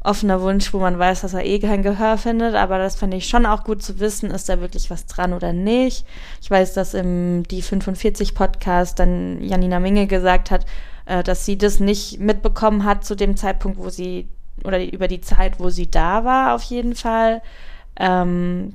[0.01, 2.55] offener Wunsch, wo man weiß, dass er eh kein Gehör findet.
[2.55, 5.51] Aber das fand ich schon auch gut zu wissen, ist da wirklich was dran oder
[5.51, 6.05] nicht.
[6.41, 10.65] Ich weiß, dass im Die 45 Podcast dann Janina Minge gesagt hat,
[11.09, 14.29] äh, dass sie das nicht mitbekommen hat zu dem Zeitpunkt, wo sie,
[14.63, 17.41] oder über die Zeit, wo sie da war, auf jeden Fall.
[17.97, 18.73] Ähm,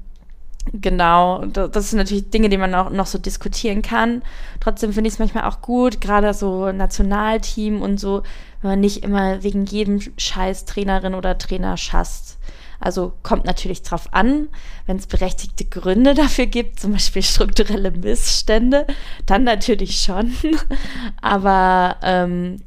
[0.73, 4.23] Genau, das sind natürlich Dinge, die man auch noch so diskutieren kann.
[4.61, 8.23] Trotzdem finde ich es manchmal auch gut, gerade so Nationalteam und so,
[8.63, 12.39] wenn man nicht immer wegen jedem Scheiß Trainerin oder Trainer schasst.
[12.81, 14.49] Also kommt natürlich drauf an,
[14.87, 18.87] wenn es berechtigte Gründe dafür gibt, zum Beispiel strukturelle Missstände,
[19.27, 20.35] dann natürlich schon.
[21.21, 22.63] Aber ähm,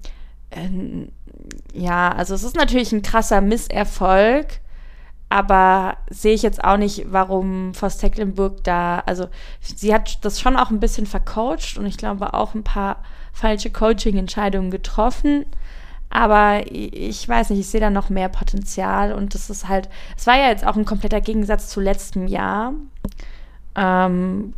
[0.50, 1.08] äh,
[1.74, 4.62] ja, also es ist natürlich ein krasser Misserfolg
[5.30, 9.28] aber sehe ich jetzt auch nicht, warum Voss Tecklenburg da, also
[9.60, 13.70] sie hat das schon auch ein bisschen vercoacht und ich glaube auch ein paar falsche
[13.70, 15.46] Coaching-Entscheidungen getroffen.
[16.10, 20.26] Aber ich weiß nicht, ich sehe da noch mehr Potenzial und das ist halt, es
[20.26, 22.74] war ja jetzt auch ein kompletter Gegensatz zu letztem Jahr.
[23.76, 24.54] Ähm,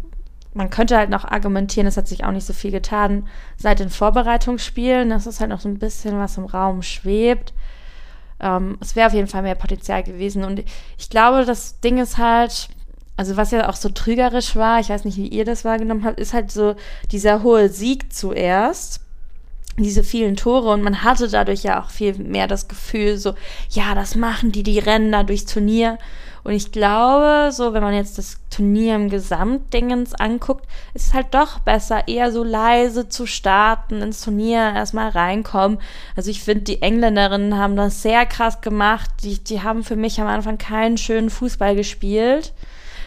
[0.53, 3.89] man könnte halt noch argumentieren, es hat sich auch nicht so viel getan seit den
[3.89, 5.09] Vorbereitungsspielen.
[5.09, 7.53] Das ist halt noch so ein bisschen was im Raum schwebt.
[8.39, 10.43] Ähm, es wäre auf jeden Fall mehr Potenzial gewesen.
[10.43, 10.63] Und
[10.97, 12.69] ich glaube, das Ding ist halt,
[13.17, 16.19] also was ja auch so trügerisch war, ich weiß nicht, wie ihr das wahrgenommen habt,
[16.19, 16.75] ist halt so
[17.11, 19.01] dieser hohe Sieg zuerst
[19.83, 23.33] diese vielen Tore und man hatte dadurch ja auch viel mehr das Gefühl, so,
[23.69, 25.97] ja, das machen die, die rennen da durchs Turnier.
[26.43, 31.27] Und ich glaube, so, wenn man jetzt das Turnier im Gesamtdingens anguckt, ist es halt
[31.31, 35.79] doch besser, eher so leise zu starten, ins Turnier erstmal reinkommen.
[36.15, 39.09] Also ich finde, die Engländerinnen haben das sehr krass gemacht.
[39.23, 42.53] Die, die haben für mich am Anfang keinen schönen Fußball gespielt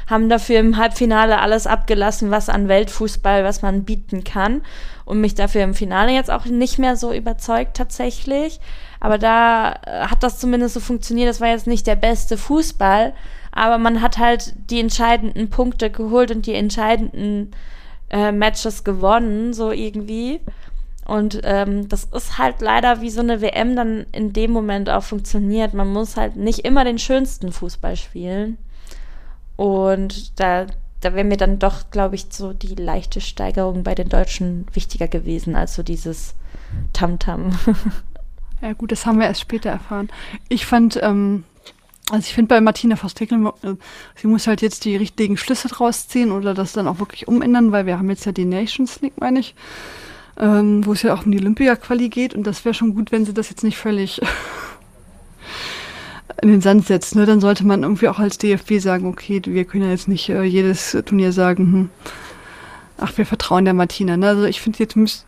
[0.06, 4.62] haben dafür im Halbfinale alles abgelassen, was an Weltfußball, was man bieten kann.
[5.04, 8.60] Und mich dafür im Finale jetzt auch nicht mehr so überzeugt tatsächlich.
[9.00, 11.28] Aber da äh, hat das zumindest so funktioniert.
[11.28, 13.12] Das war jetzt nicht der beste Fußball,
[13.50, 17.50] aber man hat halt die entscheidenden Punkte geholt und die entscheidenden
[18.10, 20.40] äh, Matches gewonnen, so irgendwie.
[21.04, 25.02] Und ähm, das ist halt leider wie so eine WM dann in dem Moment auch
[25.02, 25.74] funktioniert.
[25.74, 28.56] Man muss halt nicht immer den schönsten Fußball spielen.
[29.56, 30.66] Und da,
[31.00, 35.08] da wäre mir dann doch, glaube ich, so die leichte Steigerung bei den Deutschen wichtiger
[35.08, 36.34] gewesen als so dieses
[36.92, 37.50] Tamtam.
[37.50, 37.74] -Tam.
[38.62, 40.08] Ja gut, das haben wir erst später erfahren.
[40.48, 41.42] Ich fand, ähm,
[42.10, 43.74] also ich finde bei Martina Voss-Teckel, äh,
[44.14, 47.72] sie muss halt jetzt die richtigen Schlüsse draus ziehen oder das dann auch wirklich umändern,
[47.72, 49.56] weil wir haben jetzt ja die Nations League, meine ich,
[50.38, 53.24] ähm, wo es ja auch um die Olympia-Quali geht und das wäre schon gut, wenn
[53.24, 54.20] sie das jetzt nicht völlig
[56.40, 57.14] in den Sand setzt.
[57.14, 57.26] Ne?
[57.26, 60.42] Dann sollte man irgendwie auch als DFB sagen, okay, wir können ja jetzt nicht äh,
[60.42, 61.90] jedes Turnier sagen, hm,
[62.98, 64.16] ach, wir vertrauen der Martina.
[64.16, 64.28] Ne?
[64.28, 65.24] Also ich finde, jetzt müsste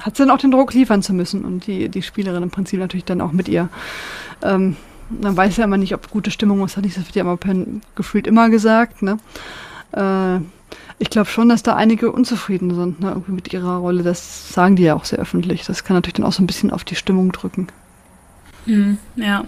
[0.00, 2.78] hat sie dann auch den Druck liefern zu müssen und die, die Spielerin im Prinzip
[2.80, 3.68] natürlich dann auch mit ihr.
[4.42, 4.76] Ähm,
[5.08, 7.38] man weiß ja immer nicht, ob gute Stimmung ist, das wird ja immer
[7.94, 9.02] gefühlt immer gesagt.
[9.02, 9.18] Ne?
[9.92, 10.40] Äh,
[10.98, 14.02] ich glaube schon, dass da einige unzufrieden sind ne, irgendwie mit ihrer Rolle.
[14.02, 15.64] Das sagen die ja auch sehr öffentlich.
[15.64, 17.68] Das kann natürlich dann auch so ein bisschen auf die Stimmung drücken.
[18.64, 19.44] Mhm, ja.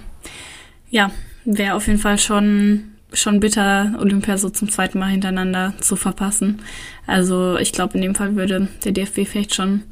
[0.91, 1.11] Ja,
[1.45, 6.61] wäre auf jeden Fall schon schon bitter, Olympia so zum zweiten Mal hintereinander zu verpassen.
[7.07, 9.83] Also ich glaube, in dem Fall würde der DFB vielleicht schon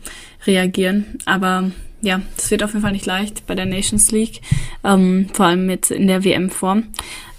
[0.46, 1.06] reagieren.
[1.24, 1.70] Aber
[2.02, 4.42] ja, das wird auf jeden Fall nicht leicht bei der Nations League,
[4.84, 6.84] ähm, vor allem jetzt in der WM-Form.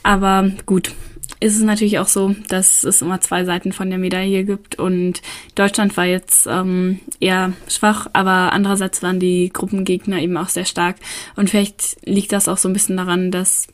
[0.03, 0.93] Aber gut,
[1.39, 5.21] ist es natürlich auch so, dass es immer zwei Seiten von der Medaille gibt und
[5.55, 10.97] Deutschland war jetzt ähm, eher schwach, aber andererseits waren die Gruppengegner eben auch sehr stark
[11.35, 13.67] und vielleicht liegt das auch so ein bisschen daran, dass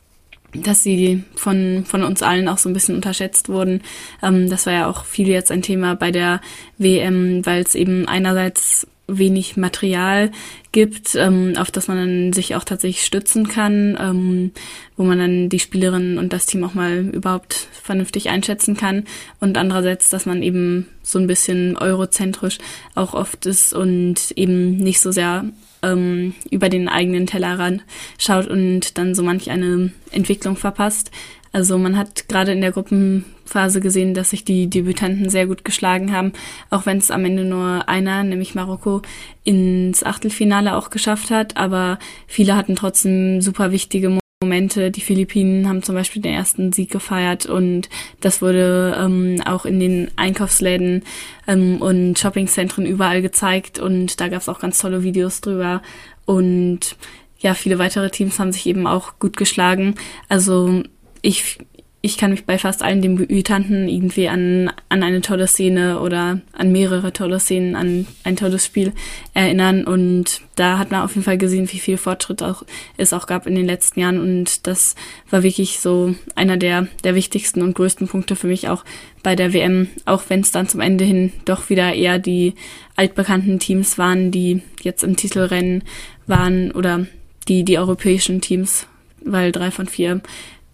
[0.54, 3.82] dass sie von, von uns allen auch so ein bisschen unterschätzt wurden.
[4.22, 6.40] Ähm, das war ja auch viel jetzt ein Thema bei der
[6.78, 10.30] WM, weil es eben einerseits wenig Material
[10.72, 14.52] gibt, ähm, auf das man dann sich auch tatsächlich stützen kann, ähm,
[14.96, 19.04] wo man dann die Spielerinnen und das Team auch mal überhaupt vernünftig einschätzen kann
[19.40, 22.58] und andererseits, dass man eben so ein bisschen eurozentrisch
[22.94, 25.44] auch oft ist und eben nicht so sehr
[25.84, 27.84] ähm, über den eigenen Tellerrand
[28.18, 31.10] schaut und dann so manch eine Entwicklung verpasst.
[31.52, 36.10] Also man hat gerade in der Gruppenphase gesehen, dass sich die Debütanten sehr gut geschlagen
[36.12, 36.32] haben,
[36.70, 39.02] auch wenn es am Ende nur einer, nämlich Marokko,
[39.44, 41.56] ins Achtelfinale auch geschafft hat.
[41.56, 44.90] Aber viele hatten trotzdem super wichtige Momente.
[44.90, 47.88] Die Philippinen haben zum Beispiel den ersten Sieg gefeiert und
[48.20, 51.02] das wurde ähm, auch in den Einkaufsläden
[51.48, 55.82] ähm, und Shoppingzentren überall gezeigt und da gab es auch ganz tolle Videos drüber
[56.26, 56.96] und
[57.38, 59.96] ja, viele weitere Teams haben sich eben auch gut geschlagen.
[60.28, 60.82] Also
[61.20, 61.58] ich
[62.04, 66.70] ich kann mich bei fast allen Debütanten irgendwie an, an eine tolle Szene oder an
[66.70, 68.92] mehrere tolle Szenen, an ein tolles Spiel
[69.32, 69.84] erinnern.
[69.84, 72.62] Und da hat man auf jeden Fall gesehen, wie viel Fortschritt auch,
[72.98, 74.20] es auch gab in den letzten Jahren.
[74.20, 74.96] Und das
[75.30, 78.84] war wirklich so einer der, der wichtigsten und größten Punkte für mich auch
[79.22, 82.52] bei der WM, auch wenn es dann zum Ende hin doch wieder eher die
[82.96, 85.82] altbekannten Teams waren, die jetzt im Titelrennen
[86.26, 87.06] waren oder
[87.48, 88.86] die, die europäischen Teams,
[89.24, 90.20] weil drei von vier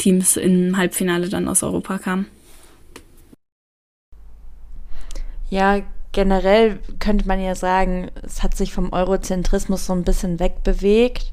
[0.01, 2.27] Teams im Halbfinale dann aus Europa kamen.
[5.51, 5.81] Ja,
[6.13, 11.33] generell könnte man ja sagen, es hat sich vom Eurozentrismus so ein bisschen wegbewegt,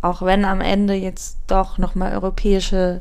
[0.00, 3.00] auch wenn am Ende jetzt doch nochmal europäische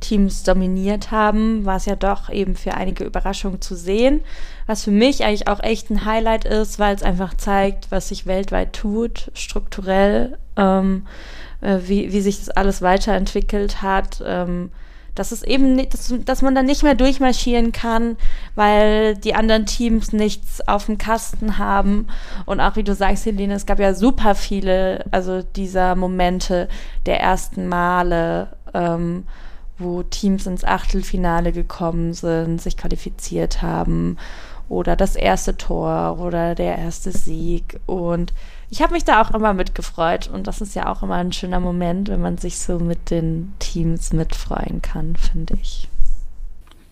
[0.00, 4.22] Teams dominiert haben, war es ja doch eben für einige Überraschungen zu sehen.
[4.66, 8.26] Was für mich eigentlich auch echt ein Highlight ist, weil es einfach zeigt, was sich
[8.26, 11.06] weltweit tut, strukturell, ähm,
[11.60, 14.22] äh, wie, wie sich das alles weiterentwickelt hat.
[14.24, 14.70] Ähm,
[15.14, 18.16] dass es eben nicht, dass, dass man dann nicht mehr durchmarschieren kann,
[18.54, 22.06] weil die anderen Teams nichts auf dem Kasten haben.
[22.46, 26.68] Und auch wie du sagst, Helene, es gab ja super viele, also dieser Momente
[27.06, 29.24] der ersten Male, ähm,
[29.78, 34.16] wo Teams ins Achtelfinale gekommen sind, sich qualifiziert haben
[34.68, 37.80] oder das erste Tor oder der erste Sieg.
[37.86, 38.32] Und
[38.70, 41.60] ich habe mich da auch immer mitgefreut und das ist ja auch immer ein schöner
[41.60, 45.88] Moment, wenn man sich so mit den Teams mitfreuen kann, finde ich.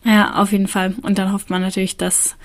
[0.04, 0.94] Ja, auf jeden Fall.
[1.02, 2.36] Und dann hofft man natürlich, dass,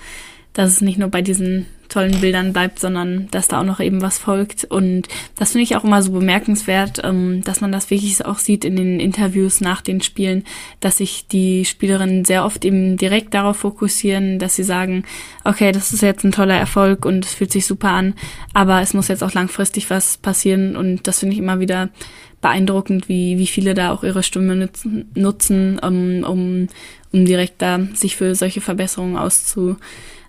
[0.54, 4.02] dass es nicht nur bei diesen tollen Bildern bleibt, sondern dass da auch noch eben
[4.02, 4.64] was folgt.
[4.64, 8.64] Und das finde ich auch immer so bemerkenswert, ähm, dass man das wirklich auch sieht
[8.64, 10.44] in den Interviews nach den Spielen,
[10.80, 15.04] dass sich die Spielerinnen sehr oft eben direkt darauf fokussieren, dass sie sagen,
[15.44, 18.14] okay, das ist jetzt ein toller Erfolg und es fühlt sich super an,
[18.52, 21.90] aber es muss jetzt auch langfristig was passieren und das finde ich immer wieder
[22.40, 26.68] beeindruckend, wie, wie viele da auch ihre Stimme nutzen, nutzen um, um,
[27.12, 29.76] um direkt da sich für solche Verbesserungen auszu,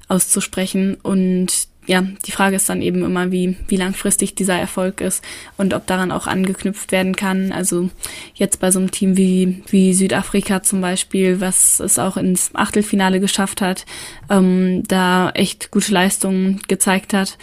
[0.08, 0.96] auszusprechen.
[1.02, 5.24] Und ja, die Frage ist dann eben immer, wie, wie langfristig dieser Erfolg ist
[5.58, 7.52] und ob daran auch angeknüpft werden kann.
[7.52, 7.90] Also
[8.34, 13.20] jetzt bei so einem Team wie, wie Südafrika zum Beispiel, was es auch ins Achtelfinale
[13.20, 13.86] geschafft hat,
[14.30, 17.38] ähm, da echt gute Leistungen gezeigt hat,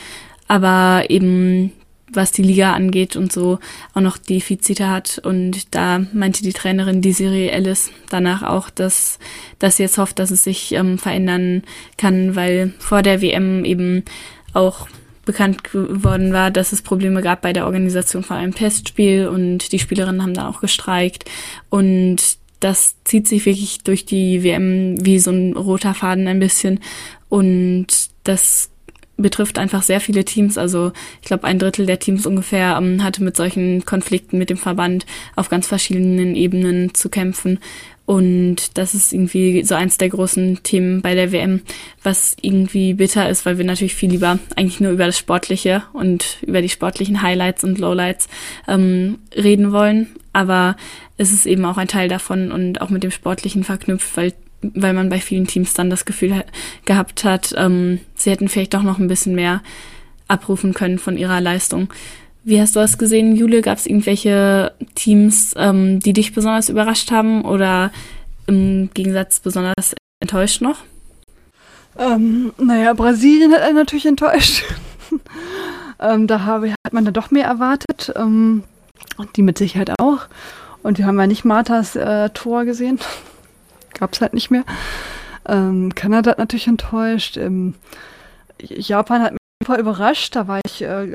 [0.48, 1.72] aber eben
[2.12, 3.58] was die Liga angeht und so
[3.94, 5.20] auch noch Defizite hat.
[5.24, 9.18] Und da meinte die Trainerin, die Serie Ellis, danach auch, dass,
[9.58, 11.62] dass sie jetzt hofft, dass es sich ähm, verändern
[11.96, 14.04] kann, weil vor der WM eben
[14.52, 14.88] auch
[15.24, 19.28] bekannt geworden war, dass es Probleme gab bei der Organisation von einem Testspiel.
[19.28, 21.24] Und die Spielerinnen haben da auch gestreikt.
[21.70, 26.80] Und das zieht sich wirklich durch die WM wie so ein roter Faden ein bisschen.
[27.28, 27.86] Und
[28.24, 28.71] das
[29.16, 30.58] betrifft einfach sehr viele Teams.
[30.58, 34.56] Also ich glaube, ein Drittel der Teams ungefähr ähm, hatte mit solchen Konflikten mit dem
[34.56, 37.58] Verband auf ganz verschiedenen Ebenen zu kämpfen.
[38.04, 41.62] Und das ist irgendwie so eins der großen Themen bei der WM,
[42.02, 46.38] was irgendwie bitter ist, weil wir natürlich viel lieber eigentlich nur über das Sportliche und
[46.42, 48.28] über die sportlichen Highlights und Lowlights
[48.66, 50.08] ähm, reden wollen.
[50.32, 50.76] Aber
[51.16, 54.94] es ist eben auch ein Teil davon und auch mit dem Sportlichen verknüpft, weil weil
[54.94, 56.44] man bei vielen Teams dann das Gefühl
[56.84, 59.62] gehabt hat, ähm, sie hätten vielleicht doch noch ein bisschen mehr
[60.28, 61.88] abrufen können von ihrer Leistung.
[62.44, 63.62] Wie hast du das gesehen, Jule?
[63.62, 67.92] Gab es irgendwelche Teams, ähm, die dich besonders überrascht haben oder
[68.46, 70.78] im Gegensatz besonders enttäuscht noch?
[71.98, 74.64] Ähm, naja, Brasilien hat einen natürlich enttäuscht.
[76.00, 78.12] ähm, da habe, hat man da doch mehr erwartet.
[78.16, 78.64] Ähm,
[79.18, 80.22] und die mit Sicherheit auch.
[80.82, 82.98] Und wir haben ja nicht Marthas äh, Tor gesehen
[84.02, 84.64] gab es halt nicht mehr.
[85.46, 87.36] Ähm, Kanada hat natürlich enttäuscht.
[87.36, 87.74] Ähm,
[88.58, 90.34] Japan hat mich super überrascht.
[90.34, 91.06] Da war ich, äh,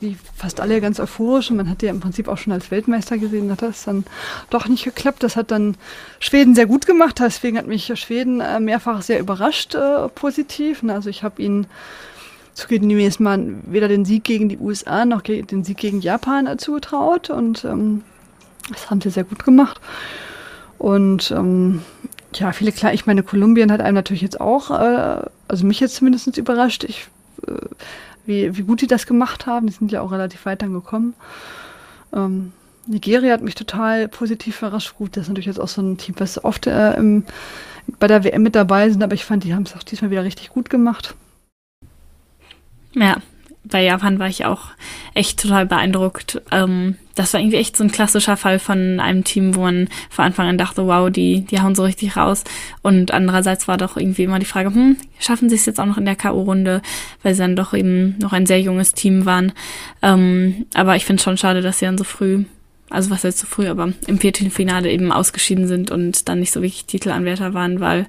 [0.00, 1.50] wie fast alle, ganz euphorisch.
[1.50, 3.50] Und man hat ja im Prinzip auch schon als Weltmeister gesehen.
[3.50, 4.04] Hat das dann
[4.50, 5.22] doch nicht geklappt.
[5.22, 5.74] Das hat dann
[6.20, 7.18] Schweden sehr gut gemacht.
[7.18, 10.84] Deswegen hat mich Schweden äh, mehrfach sehr überrascht, äh, positiv.
[10.86, 11.66] Also ich habe ihnen
[12.52, 17.30] zugegebenermaßen mal weder den Sieg gegen die USA noch den Sieg gegen Japan äh, zugetraut.
[17.30, 18.02] Und ähm,
[18.68, 19.80] das haben sie sehr gut gemacht.
[20.78, 21.80] Und ähm,
[22.38, 25.96] ja, viele klar, ich meine, Kolumbien hat einem natürlich jetzt auch, äh, also mich jetzt
[25.96, 27.06] zumindest überrascht, ich,
[27.46, 27.52] äh,
[28.26, 29.66] wie, wie gut die das gemacht haben.
[29.66, 31.14] Die sind ja auch relativ weit dann gekommen.
[32.12, 32.52] Ähm,
[32.86, 34.94] Nigeria hat mich total positiv überrascht.
[34.96, 37.24] Gut, das ist natürlich jetzt auch so ein Team, was oft äh, im,
[37.98, 40.24] bei der WM mit dabei sind, aber ich fand, die haben es auch diesmal wieder
[40.24, 41.14] richtig gut gemacht.
[42.94, 43.16] Ja,
[43.64, 44.66] bei Japan war ich auch
[45.14, 46.42] echt total beeindruckt.
[46.50, 50.24] Ähm, das war irgendwie echt so ein klassischer Fall von einem Team, wo man von
[50.24, 52.44] Anfang an dachte, wow, die, die hauen so richtig raus.
[52.82, 55.96] Und andererseits war doch irgendwie immer die Frage, hm, schaffen sie es jetzt auch noch
[55.96, 56.82] in der K.O.-Runde,
[57.22, 59.52] weil sie dann doch eben noch ein sehr junges Team waren.
[60.02, 62.44] Ähm, aber ich finde es schon schade, dass sie dann so früh,
[62.90, 66.60] also was jetzt so früh, aber im Viertelfinale eben ausgeschieden sind und dann nicht so
[66.60, 68.06] wirklich Titelanwärter waren, weil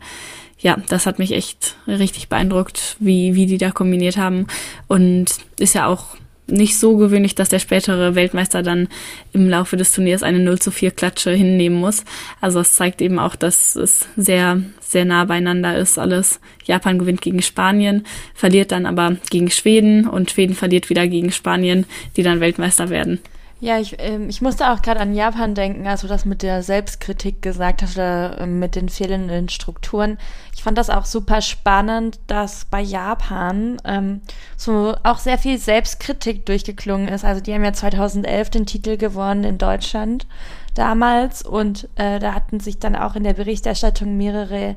[0.58, 4.47] ja, das hat mich echt richtig beeindruckt, wie, wie die da kombiniert haben.
[4.88, 5.26] Und
[5.60, 6.16] ist ja auch
[6.47, 8.88] nicht so gewöhnlich, dass der spätere Weltmeister dann
[9.34, 12.03] im Laufe des Turniers eine 0 zu 4 Klatsche hinnehmen muss.
[12.39, 16.39] Also es zeigt eben auch, dass es sehr, sehr nah beieinander ist alles.
[16.64, 21.86] Japan gewinnt gegen Spanien, verliert dann aber gegen Schweden und Schweden verliert wieder gegen Spanien,
[22.16, 23.20] die dann Weltmeister werden.
[23.62, 26.62] Ja, ich, ähm, ich musste auch gerade an Japan denken, als du das mit der
[26.62, 30.18] Selbstkritik gesagt hast oder äh, mit den fehlenden Strukturen.
[30.53, 34.22] Ich fand das auch super spannend, dass bei Japan ähm,
[34.58, 37.24] so auch sehr viel Selbstkritik durchgeklungen ist.
[37.24, 40.28] Also die haben ja 2011 den Titel gewonnen in Deutschland
[40.74, 44.76] damals und äh, da hatten sich dann auch in der Berichterstattung mehrere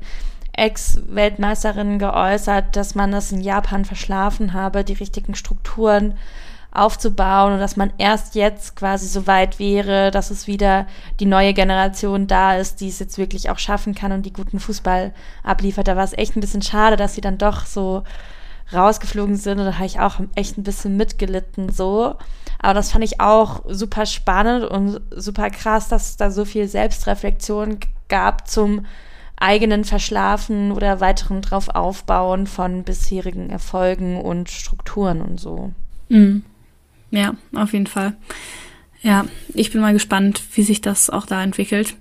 [0.53, 6.15] Ex-Weltmeisterinnen geäußert, dass man es in Japan verschlafen habe, die richtigen Strukturen
[6.79, 10.87] aufzubauen und dass man erst jetzt quasi so weit wäre, dass es wieder
[11.21, 14.61] die neue Generation da ist, die es jetzt wirklich auch schaffen kann und die guten
[14.61, 15.13] Fußball
[15.43, 15.89] abliefert.
[15.89, 18.05] Da war es echt ein bisschen schade, dass sie dann doch so
[18.73, 22.17] rausgeflogen sind da habe ich auch echt ein bisschen mitgelitten so.
[22.59, 26.69] Aber das fand ich auch super spannend und super krass, dass es da so viel
[26.69, 28.85] Selbstreflexion gab zum
[29.37, 35.73] eigenen Verschlafen oder weiteren drauf aufbauen von bisherigen Erfolgen und Strukturen und so.
[36.09, 36.43] Mhm.
[37.11, 38.17] Ja, auf jeden Fall.
[39.03, 41.97] Ja, ich bin mal gespannt, wie sich das auch da entwickelt.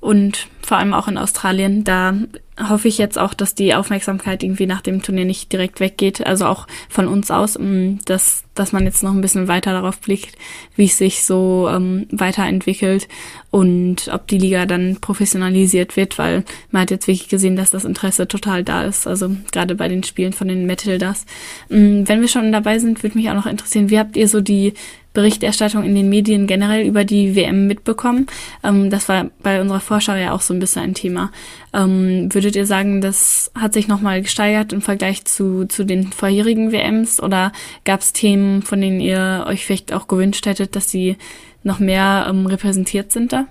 [0.00, 2.14] Und vor allem auch in Australien, da
[2.58, 6.46] hoffe ich jetzt auch, dass die Aufmerksamkeit irgendwie nach dem Turnier nicht direkt weggeht, also
[6.46, 10.36] auch von uns aus, mm, dass, dass man jetzt noch ein bisschen weiter darauf blickt,
[10.74, 13.08] wie es sich so ähm, weiterentwickelt
[13.50, 17.84] und ob die Liga dann professionalisiert wird, weil man hat jetzt wirklich gesehen, dass das
[17.84, 21.26] Interesse total da ist, also gerade bei den Spielen von den Metalders.
[21.68, 24.40] Mm, wenn wir schon dabei sind, würde mich auch noch interessieren, wie habt ihr so
[24.40, 24.74] die
[25.18, 28.28] Berichterstattung in den Medien generell über die WM mitbekommen.
[28.62, 31.32] Ähm, das war bei unserer Vorschau ja auch so ein bisschen ein Thema.
[31.72, 36.70] Ähm, würdet ihr sagen, das hat sich nochmal gesteigert im Vergleich zu, zu den vorherigen
[36.70, 37.50] WMs oder
[37.84, 41.16] gab es Themen, von denen ihr euch vielleicht auch gewünscht hättet, dass sie
[41.64, 43.46] noch mehr ähm, repräsentiert sind da?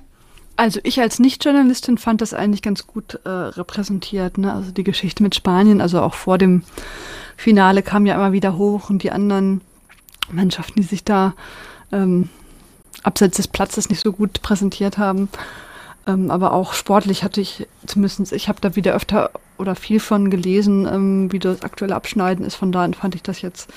[0.55, 4.37] Also ich als Nicht-Journalistin fand das eigentlich ganz gut äh, repräsentiert.
[4.37, 4.53] Ne?
[4.53, 6.63] Also die Geschichte mit Spanien, also auch vor dem
[7.35, 9.59] Finale kam ja immer wieder hoch und die anderen
[10.31, 11.33] Mannschaften, die sich da
[11.91, 12.29] ähm,
[13.03, 15.29] abseits des Platzes nicht so gut präsentiert haben.
[16.05, 20.29] Ähm, aber auch sportlich hatte ich zumindest, ich habe da wieder öfter oder viel von
[20.29, 22.55] gelesen, ähm, wie das aktuelle Abschneiden ist.
[22.55, 23.69] Von daher fand ich das jetzt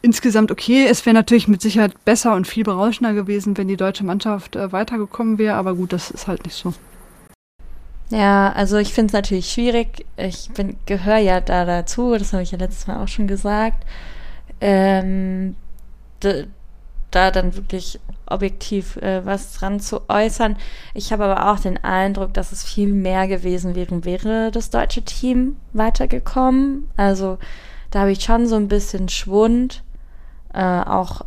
[0.00, 0.86] insgesamt okay.
[0.88, 4.72] Es wäre natürlich mit Sicherheit besser und viel berauschender gewesen, wenn die deutsche Mannschaft äh,
[4.72, 5.56] weitergekommen wäre.
[5.56, 6.72] Aber gut, das ist halt nicht so.
[8.10, 10.06] Ja, also ich finde es natürlich schwierig.
[10.16, 10.48] Ich
[10.86, 13.84] gehöre ja da dazu, das habe ich ja letztes Mal auch schon gesagt.
[14.60, 15.54] Ähm,
[16.20, 20.56] da dann wirklich objektiv äh, was dran zu äußern.
[20.94, 25.02] Ich habe aber auch den Eindruck, dass es viel mehr gewesen wäre, wäre das deutsche
[25.02, 26.88] Team weitergekommen.
[26.96, 27.38] Also
[27.90, 29.82] da habe ich schon so ein bisschen Schwund.
[30.52, 31.22] Äh, auch,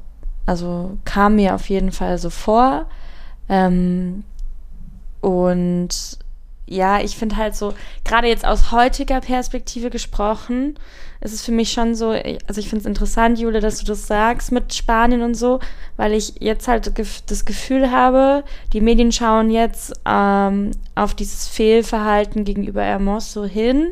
[0.45, 2.85] also kam mir auf jeden Fall so vor.
[3.49, 4.23] Ähm,
[5.21, 6.19] und
[6.67, 7.73] ja, ich finde halt so,
[8.05, 10.75] gerade jetzt aus heutiger Perspektive gesprochen,
[11.21, 14.07] ist es für mich schon so, also ich finde es interessant, Jule, dass du das
[14.07, 15.59] sagst mit Spanien und so,
[15.95, 16.91] weil ich jetzt halt
[17.27, 18.43] das Gefühl habe,
[18.73, 23.91] die Medien schauen jetzt ähm, auf dieses Fehlverhalten gegenüber Hermoso hin,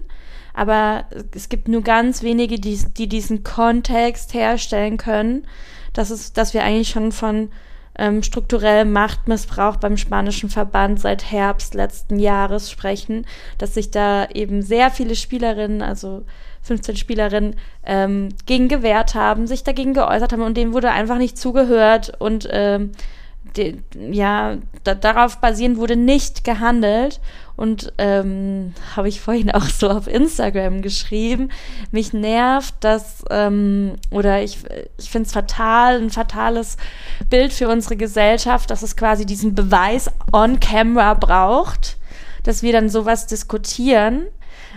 [0.56, 1.06] aber
[1.36, 5.46] es gibt nur ganz wenige, die, die diesen Kontext herstellen können,
[5.94, 7.50] dass, es, dass wir eigentlich schon von
[7.96, 13.26] ähm, strukturellem Machtmissbrauch beim spanischen Verband seit Herbst letzten Jahres sprechen,
[13.58, 16.24] dass sich da eben sehr viele Spielerinnen, also
[16.64, 17.56] 15 Spielerinnen,
[17.86, 22.48] ähm, gegen gewehrt haben, sich dagegen geäußert haben und denen wurde einfach nicht zugehört und
[22.52, 22.92] ähm,
[23.56, 23.82] die,
[24.12, 27.20] ja, da, darauf basierend wurde nicht gehandelt.
[27.56, 31.50] Und ähm, habe ich vorhin auch so auf Instagram geschrieben.
[31.92, 34.60] Mich nervt das, ähm, oder ich,
[34.98, 36.78] ich finde es fatal, ein fatales
[37.30, 41.98] Bild für unsere Gesellschaft, dass es quasi diesen Beweis on camera braucht,
[42.44, 44.28] dass wir dann sowas diskutieren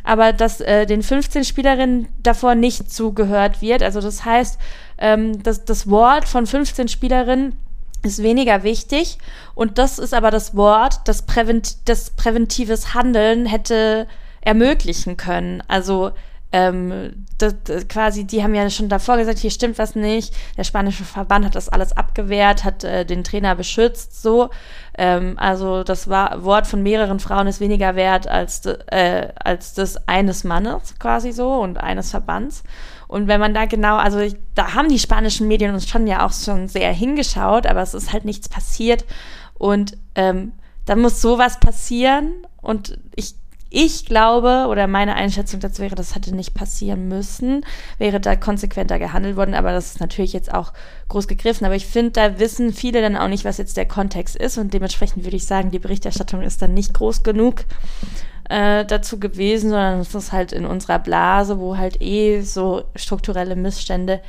[0.04, 3.82] aber dass äh, den 15 Spielerinnen davor nicht zugehört wird.
[3.82, 4.58] Also das heißt,
[4.98, 7.56] ähm, das, das Wort von 15 Spielerinnen
[8.02, 9.18] ist weniger wichtig.
[9.54, 14.06] Und das ist aber das Wort, das, Prävent das präventives Handeln hätte
[14.40, 15.62] ermöglichen können.
[15.68, 16.10] Also
[16.52, 20.34] ähm, das, das quasi, die haben ja schon davor gesagt, hier stimmt was nicht.
[20.56, 24.50] Der spanische Verband hat das alles abgewehrt, hat äh, den Trainer beschützt, so.
[24.96, 30.08] Ähm, also das war, Wort von mehreren Frauen ist weniger wert als, äh, als das
[30.08, 32.62] eines Mannes quasi so und eines Verbands.
[33.08, 36.24] Und wenn man da genau, also ich, da haben die spanischen Medien uns schon ja
[36.26, 39.04] auch schon sehr hingeschaut, aber es ist halt nichts passiert.
[39.54, 40.52] Und ähm,
[40.84, 42.32] da muss sowas passieren.
[42.60, 43.34] Und ich,
[43.74, 47.64] ich glaube, oder meine Einschätzung dazu wäre, das hätte nicht passieren müssen,
[47.96, 50.72] wäre da konsequenter gehandelt worden, aber das ist natürlich jetzt auch
[51.08, 51.64] groß gegriffen.
[51.64, 54.58] Aber ich finde, da wissen viele dann auch nicht, was jetzt der Kontext ist.
[54.58, 57.64] Und dementsprechend würde ich sagen, die Berichterstattung ist dann nicht groß genug
[58.50, 63.56] äh, dazu gewesen, sondern es ist halt in unserer Blase, wo halt eh so strukturelle
[63.56, 64.20] Missstände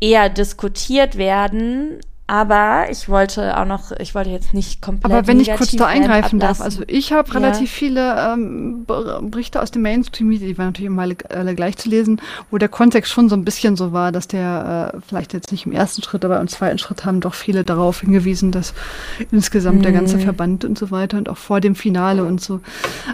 [0.00, 2.00] eher diskutiert werden,
[2.30, 5.12] aber ich wollte auch noch, ich wollte jetzt nicht komplett.
[5.12, 7.76] Aber wenn ich kurz da eingreifen darf, also ich habe relativ ja.
[7.76, 8.86] viele ähm,
[9.22, 12.22] Berichte aus dem Mainstream-Media, die waren natürlich immer alle, alle, gleich zu lesen,
[12.52, 15.66] wo der Kontext schon so ein bisschen so war, dass der äh, vielleicht jetzt nicht
[15.66, 18.74] im ersten Schritt, aber im zweiten Schritt haben doch viele darauf hingewiesen, dass
[19.32, 19.82] insgesamt mhm.
[19.82, 20.20] der ganze mhm.
[20.20, 22.60] Verband und so weiter und auch vor dem Finale und so.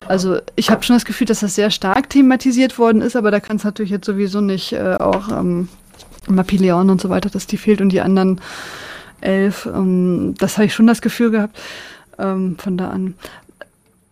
[0.06, 3.40] Also ich habe schon das Gefühl, dass das sehr stark thematisiert worden ist, aber da
[3.40, 5.70] kann es natürlich jetzt sowieso nicht äh, auch ähm,
[6.28, 8.42] Mapileon und so weiter, dass die fehlt und die anderen
[9.20, 9.66] elf.
[9.66, 11.58] Ähm, das habe ich schon das Gefühl gehabt
[12.18, 13.14] ähm, von da an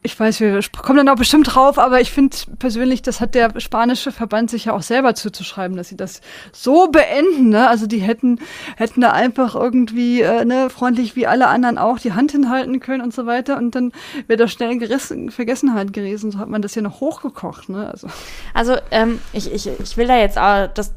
[0.06, 3.58] ich weiß, wir kommen dann auch bestimmt drauf, aber ich finde persönlich, das hat der
[3.58, 6.20] spanische Verband sich ja auch selber zuzuschreiben, dass sie das
[6.52, 7.48] so beenden.
[7.48, 7.66] Ne?
[7.66, 8.38] Also die hätten,
[8.76, 13.00] hätten da einfach irgendwie äh, ne, freundlich wie alle anderen auch die Hand hinhalten können
[13.00, 13.56] und so weiter.
[13.56, 13.92] Und dann
[14.26, 16.30] wäre das schnell gerissen, Vergessenheit gewesen.
[16.30, 17.70] So hat man das ja noch hochgekocht.
[17.70, 17.88] Ne?
[17.90, 18.08] Also,
[18.52, 20.92] also ähm, ich, ich, ich will da jetzt auch, das,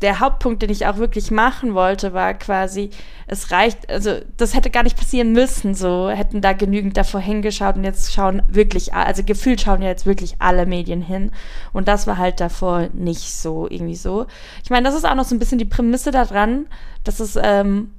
[0.00, 2.90] der Hauptpunkt, den ich auch wirklich machen wollte, war quasi,
[3.28, 7.76] es reicht, also das hätte gar nicht passieren müssen, so hätten da genügend davor hingeschaut
[7.76, 11.32] und jetzt schauen wirklich, also gefühlt schauen ja jetzt wirklich alle Medien hin
[11.72, 14.26] und das war halt davor nicht so irgendwie so.
[14.64, 16.66] Ich meine, das ist auch noch so ein bisschen die Prämisse daran,
[17.04, 17.90] dass es ähm,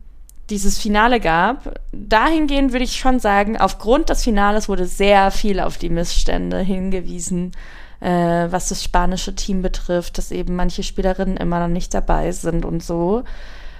[0.49, 1.79] dieses Finale gab.
[1.91, 7.51] Dahingehend würde ich schon sagen, aufgrund des Finales wurde sehr viel auf die Missstände hingewiesen,
[7.99, 12.65] äh, was das spanische Team betrifft, dass eben manche Spielerinnen immer noch nicht dabei sind
[12.65, 13.23] und so.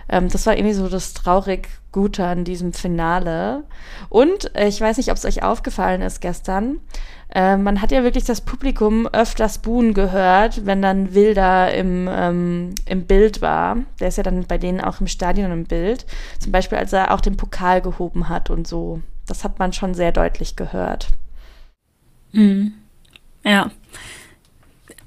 [0.10, 3.64] Ähm, das war irgendwie so das traurig Gute an diesem Finale.
[4.10, 6.80] Und äh, ich weiß nicht, ob es euch aufgefallen ist gestern.
[7.34, 12.76] Äh, man hat ja wirklich das Publikum öfters buhen gehört, wenn dann Wilder im, ähm,
[12.86, 13.78] im Bild war.
[14.00, 16.06] Der ist ja dann bei denen auch im Stadion im Bild.
[16.40, 19.02] Zum Beispiel, als er auch den Pokal gehoben hat und so.
[19.28, 21.10] Das hat man schon sehr deutlich gehört.
[22.34, 22.74] Mhm.
[23.44, 23.72] Ja.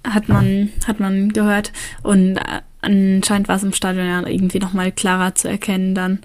[0.07, 1.73] Hat man, hat man gehört.
[2.03, 6.21] Und äh, anscheinend war es im Stadion ja irgendwie nochmal klarer zu erkennen dann.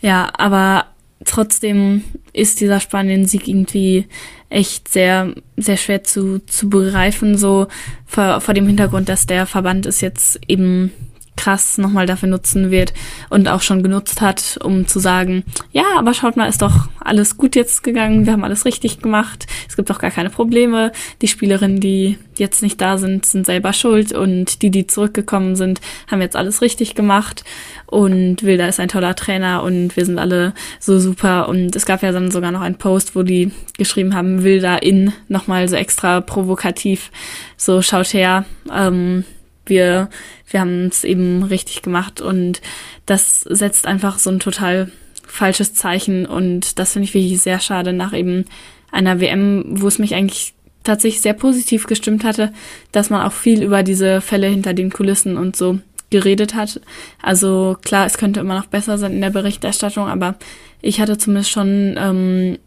[0.00, 0.86] Ja, aber
[1.24, 2.02] trotzdem
[2.32, 4.06] ist dieser Spanien-Sieg irgendwie
[4.48, 7.68] echt sehr, sehr schwer zu, zu begreifen, so
[8.06, 10.92] vor, vor dem Hintergrund, dass der Verband es jetzt eben
[11.36, 12.92] krass nochmal dafür nutzen wird
[13.30, 17.36] und auch schon genutzt hat, um zu sagen, ja, aber schaut mal, ist doch alles
[17.36, 21.28] gut jetzt gegangen, wir haben alles richtig gemacht, es gibt doch gar keine Probleme, die
[21.28, 26.20] Spielerinnen, die jetzt nicht da sind, sind selber schuld und die, die zurückgekommen sind, haben
[26.20, 27.44] jetzt alles richtig gemacht
[27.90, 31.48] und Wilda ist ein toller Trainer und wir sind alle so super.
[31.48, 35.12] Und es gab ja dann sogar noch einen Post, wo die geschrieben haben, Wilda in
[35.28, 37.10] nochmal so extra provokativ,
[37.56, 39.24] so schaut her, ähm,
[39.70, 40.10] wir,
[40.50, 42.60] wir haben es eben richtig gemacht und
[43.06, 44.90] das setzt einfach so ein total
[45.26, 48.44] falsches Zeichen und das finde ich wirklich sehr schade nach eben
[48.90, 50.54] einer WM, wo es mich eigentlich
[50.84, 52.52] tatsächlich sehr positiv gestimmt hatte,
[52.92, 55.78] dass man auch viel über diese Fälle hinter den Kulissen und so
[56.10, 56.80] geredet hat.
[57.22, 60.36] Also klar, es könnte immer noch besser sein in der Berichterstattung, aber
[60.82, 62.58] ich hatte zumindest schon ähm,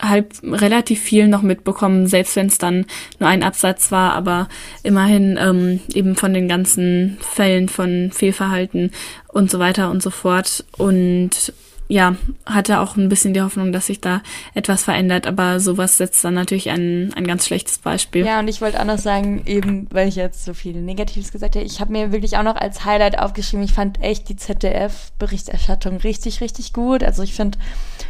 [0.00, 2.86] halb relativ viel noch mitbekommen, selbst wenn es dann
[3.18, 4.48] nur ein Absatz war, aber
[4.82, 8.90] immerhin ähm, eben von den ganzen Fällen von Fehlverhalten
[9.28, 10.64] und so weiter und so fort.
[10.76, 11.52] Und
[11.88, 14.22] ja, hatte auch ein bisschen die Hoffnung, dass sich da
[14.54, 18.26] etwas verändert, aber sowas setzt dann natürlich ein, ein ganz schlechtes Beispiel.
[18.26, 21.54] Ja, und ich wollte auch noch sagen, eben, weil ich jetzt so viel Negatives gesagt
[21.54, 25.98] habe, ich habe mir wirklich auch noch als Highlight aufgeschrieben, ich fand echt die ZDF-Berichterstattung
[25.98, 27.04] richtig, richtig gut.
[27.04, 27.58] Also ich finde,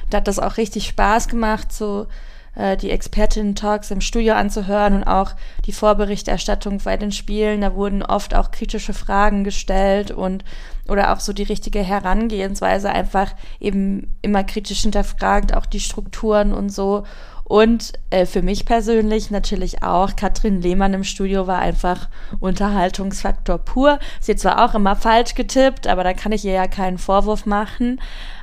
[0.08, 2.06] da hat das auch richtig Spaß gemacht, so
[2.54, 5.32] äh, die Expertinnen-Talks im Studio anzuhören und auch
[5.66, 7.60] die Vorberichterstattung bei den Spielen.
[7.60, 10.44] Da wurden oft auch kritische Fragen gestellt und
[10.88, 16.70] oder auch so die richtige Herangehensweise einfach eben immer kritisch hinterfragt, auch die Strukturen und
[16.70, 17.04] so.
[17.48, 22.08] Und äh, für mich persönlich natürlich auch, Katrin Lehmann im Studio war einfach
[22.40, 24.00] Unterhaltungsfaktor pur.
[24.20, 27.46] Sie hat zwar auch immer falsch getippt, aber da kann ich ihr ja keinen Vorwurf
[27.46, 28.00] machen.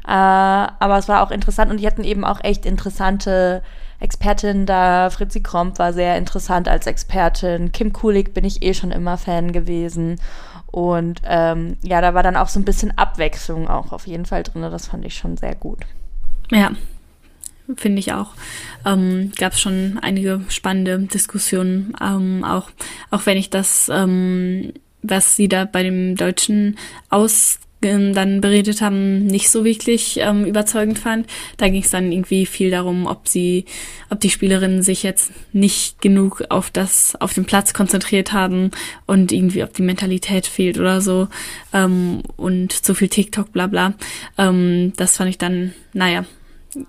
[0.08, 3.62] Äh, aber es war auch interessant und die hatten eben auch echt interessante
[4.00, 5.10] Expertinnen da.
[5.10, 7.74] Fritzi Kromp war sehr interessant als Expertin.
[7.74, 10.18] Kim Kulig bin ich eh schon immer Fan gewesen.
[10.74, 14.42] Und ähm, ja, da war dann auch so ein bisschen Abwechslung auch auf jeden Fall
[14.42, 14.64] drin.
[14.64, 15.86] Das fand ich schon sehr gut.
[16.50, 16.72] Ja,
[17.76, 18.32] finde ich auch.
[18.84, 22.72] Ähm, Gab es schon einige spannende Diskussionen, ähm, auch,
[23.12, 26.80] auch wenn ich das, ähm, was sie da bei dem Deutschen
[27.12, 31.28] aus ähm, dann beredet haben, nicht so wirklich ähm, überzeugend fand.
[31.58, 33.66] Da ging es dann irgendwie viel darum, ob sie,
[34.10, 38.72] ob die Spielerinnen sich jetzt nicht genug auf das, auf den Platz konzentriert haben
[39.06, 41.28] und irgendwie, ob die Mentalität fehlt oder so
[41.74, 43.94] ähm, und zu viel TikTok, bla bla.
[44.38, 46.26] Ähm, das fand ich dann, naja,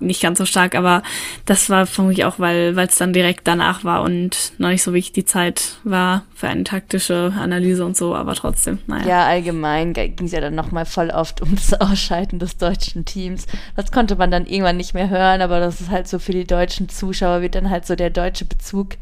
[0.01, 1.03] nicht ganz so stark, aber
[1.47, 5.13] das war vermutlich auch, weil es dann direkt danach war und noch nicht so wirklich
[5.13, 9.07] die Zeit war für eine taktische Analyse und so, aber trotzdem, naja.
[9.07, 13.47] Ja, allgemein ging es ja dann nochmal voll oft ums Ausschalten des deutschen Teams.
[13.77, 16.47] Das konnte man dann irgendwann nicht mehr hören, aber das ist halt so für die
[16.47, 18.97] deutschen Zuschauer, wird dann halt so der deutsche Bezug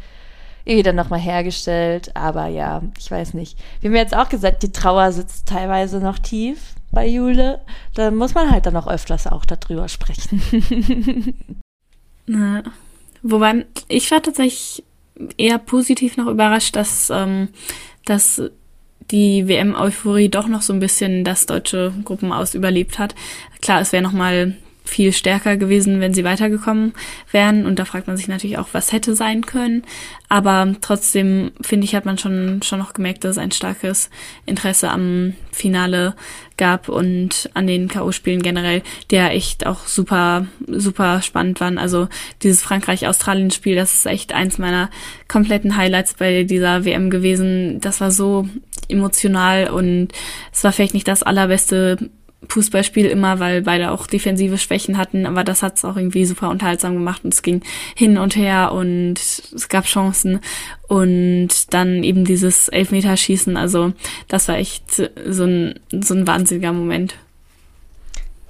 [0.64, 2.14] irgendwie dann nochmal hergestellt.
[2.14, 3.58] Aber ja, ich weiß nicht.
[3.80, 7.60] Wir haben jetzt auch gesagt, die Trauer sitzt teilweise noch tief bei Jule.
[7.94, 11.34] Da muss man halt dann auch öfters auch darüber sprechen.
[12.26, 12.62] Na,
[13.22, 14.84] wobei, ich war tatsächlich
[15.36, 17.48] eher positiv noch überrascht, dass, ähm,
[18.04, 18.40] dass
[19.10, 23.14] die WM-Euphorie doch noch so ein bisschen das deutsche Gruppenaus überlebt hat.
[23.60, 26.92] Klar, es wäre nochmal viel stärker gewesen, wenn sie weitergekommen
[27.30, 27.66] wären.
[27.66, 29.82] Und da fragt man sich natürlich auch, was hätte sein können.
[30.28, 34.10] Aber trotzdem, finde ich, hat man schon, schon noch gemerkt, dass es ein starkes
[34.46, 36.14] Interesse am Finale
[36.56, 41.78] gab und an den K.O.-Spielen generell, der echt auch super, super spannend waren.
[41.78, 42.08] Also
[42.42, 44.90] dieses Frankreich-Australien-Spiel, das ist echt eins meiner
[45.28, 47.80] kompletten Highlights bei dieser WM gewesen.
[47.80, 48.48] Das war so
[48.88, 50.08] emotional und
[50.52, 52.10] es war vielleicht nicht das allerbeste
[52.48, 56.50] Fußballspiel immer, weil beide auch defensive Schwächen hatten, aber das hat es auch irgendwie super
[56.50, 57.62] unterhaltsam gemacht und es ging
[57.94, 60.40] hin und her und es gab Chancen
[60.88, 63.92] und dann eben dieses Elfmeterschießen, also
[64.28, 64.84] das war echt
[65.26, 67.14] so ein, so ein wahnsinniger Moment.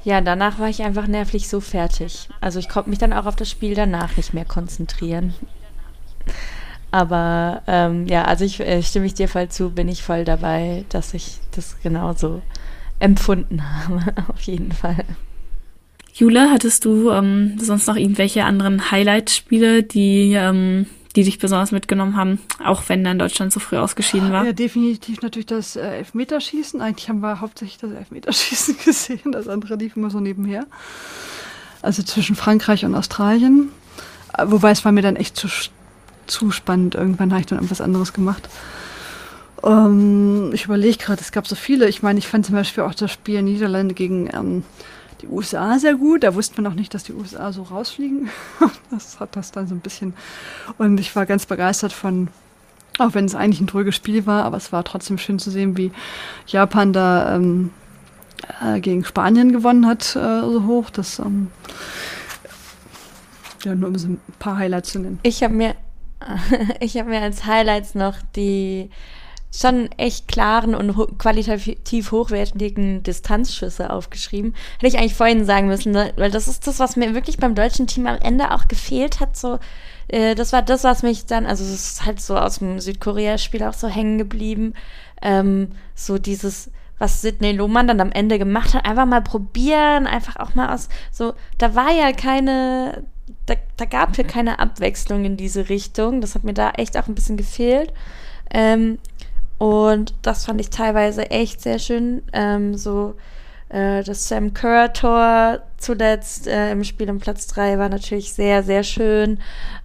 [0.04, 2.28] Ja, danach war ich einfach nervlich so fertig.
[2.40, 5.34] Also ich konnte mich dann auch auf das Spiel danach nicht mehr konzentrieren.
[6.90, 10.84] Aber ähm, ja, also ich äh, stimme ich dir voll zu, bin ich voll dabei,
[10.88, 12.42] dass ich das genauso
[13.02, 15.04] empfunden habe, auf jeden Fall.
[16.14, 20.86] Jule, hattest du ähm, sonst noch irgendwelche anderen Highlight-Spiele, die, ähm,
[21.16, 24.44] die dich besonders mitgenommen haben, auch wenn dann Deutschland so früh ausgeschieden war?
[24.44, 26.82] Ja, definitiv natürlich das äh, Elfmeterschießen.
[26.82, 30.66] Eigentlich haben wir hauptsächlich das Elfmeterschießen gesehen, das andere lief immer so nebenher.
[31.80, 33.70] Also zwischen Frankreich und Australien.
[34.36, 35.48] Äh, wobei es war mir dann echt zu,
[36.26, 36.94] zu spannend.
[36.94, 38.50] Irgendwann habe ich dann irgendwas anderes gemacht.
[39.64, 41.88] Ähm, ich überlege gerade, es gab so viele.
[41.88, 44.64] Ich meine, ich fand zum Beispiel auch das Spiel Niederlande gegen ähm,
[45.20, 46.24] die USA sehr gut.
[46.24, 48.28] Da wusste man auch nicht, dass die USA so rausfliegen.
[48.90, 50.14] das hat das dann so ein bisschen.
[50.78, 52.28] Und ich war ganz begeistert von,
[52.98, 55.76] auch wenn es eigentlich ein dröges Spiel war, aber es war trotzdem schön zu sehen,
[55.76, 55.92] wie
[56.46, 57.70] Japan da ähm,
[58.60, 60.90] äh, gegen Spanien gewonnen hat, äh, so hoch.
[60.90, 61.48] Das, ähm,
[63.64, 65.20] ja, nur um so ein paar Highlights zu nennen.
[65.22, 65.76] Ich habe mir,
[66.80, 68.90] ich habe mir als Highlights noch die
[69.54, 74.54] schon echt klaren und ho qualitativ hochwertigen Distanzschüsse aufgeschrieben.
[74.78, 76.12] Hätte ich eigentlich vorhin sagen müssen, ne?
[76.16, 79.36] weil das ist das, was mir wirklich beim deutschen Team am Ende auch gefehlt hat.
[79.36, 79.58] So,
[80.08, 83.62] äh, das war das, was mich dann, also es ist halt so aus dem Südkorea-Spiel
[83.62, 84.72] auch so hängen geblieben.
[85.20, 90.36] Ähm, so dieses, was Sidney Lohmann dann am Ende gemacht hat, einfach mal probieren, einfach
[90.36, 93.04] auch mal aus, so, da war ja keine,
[93.44, 96.22] da, da gab ja keine Abwechslung in diese Richtung.
[96.22, 97.92] Das hat mir da echt auch ein bisschen gefehlt.
[98.54, 98.98] Ähm,
[99.62, 102.24] und das fand ich teilweise echt sehr schön.
[102.32, 103.14] Ähm, so
[103.68, 108.82] äh, das Sam Kerr-Tor zuletzt äh, im Spiel um Platz 3 war natürlich sehr, sehr
[108.82, 109.38] schön.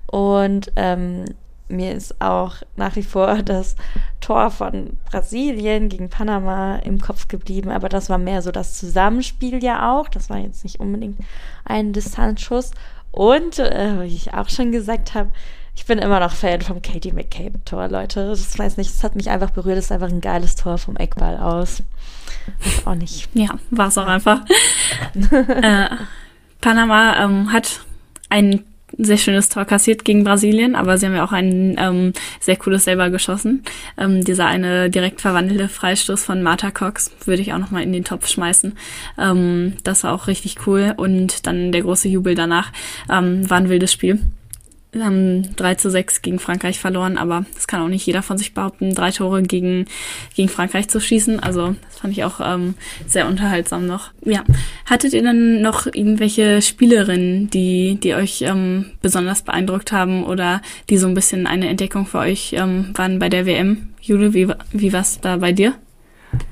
[0.08, 1.26] Und ähm,
[1.68, 3.76] mir ist auch nach wie vor das
[4.20, 9.64] Tor von Brasilien gegen Panama im Kopf geblieben, aber das war mehr so das Zusammenspiel
[9.64, 10.10] ja auch.
[10.10, 11.20] Das war jetzt nicht unbedingt
[11.66, 12.72] ein Distanzschuss.
[13.12, 15.30] Und, äh, wie ich auch schon gesagt habe,
[15.78, 18.28] ich bin immer noch Fan vom Katie McCabe-Tor, Leute.
[18.30, 19.78] Das weiß nicht, es hat mich einfach berührt.
[19.78, 21.84] Das ist einfach ein geiles Tor vom Eckball aus.
[22.64, 23.30] Weiß auch nicht.
[23.36, 24.42] Ja, war es auch einfach.
[25.32, 25.88] äh,
[26.62, 27.82] Panama ähm, hat
[28.30, 28.64] ein
[28.98, 32.86] sehr schönes Tor kassiert gegen Brasilien, aber sie haben ja auch ein ähm, sehr cooles
[32.86, 33.64] selber geschossen.
[34.00, 38.04] Ähm, dieser eine direkt verwandelte Freistoß von Martha Cox würde ich auch nochmal in den
[38.04, 38.76] Topf schmeißen.
[39.20, 42.72] Ähm, das war auch richtig cool und dann der große Jubel danach
[43.12, 44.20] ähm, war ein wildes Spiel.
[44.94, 48.38] Wir haben 3 zu 6 gegen Frankreich verloren, aber das kann auch nicht jeder von
[48.38, 49.86] sich behaupten, drei Tore gegen,
[50.34, 51.42] gegen Frankreich zu schießen.
[51.42, 52.74] Also das fand ich auch ähm,
[53.06, 54.12] sehr unterhaltsam noch.
[54.24, 54.44] Ja.
[54.86, 60.98] Hattet ihr dann noch irgendwelche Spielerinnen, die, die euch ähm, besonders beeindruckt haben oder die
[60.98, 63.90] so ein bisschen eine Entdeckung für euch ähm, waren bei der WM?
[64.02, 65.74] Jule, wie, wie war es da bei dir?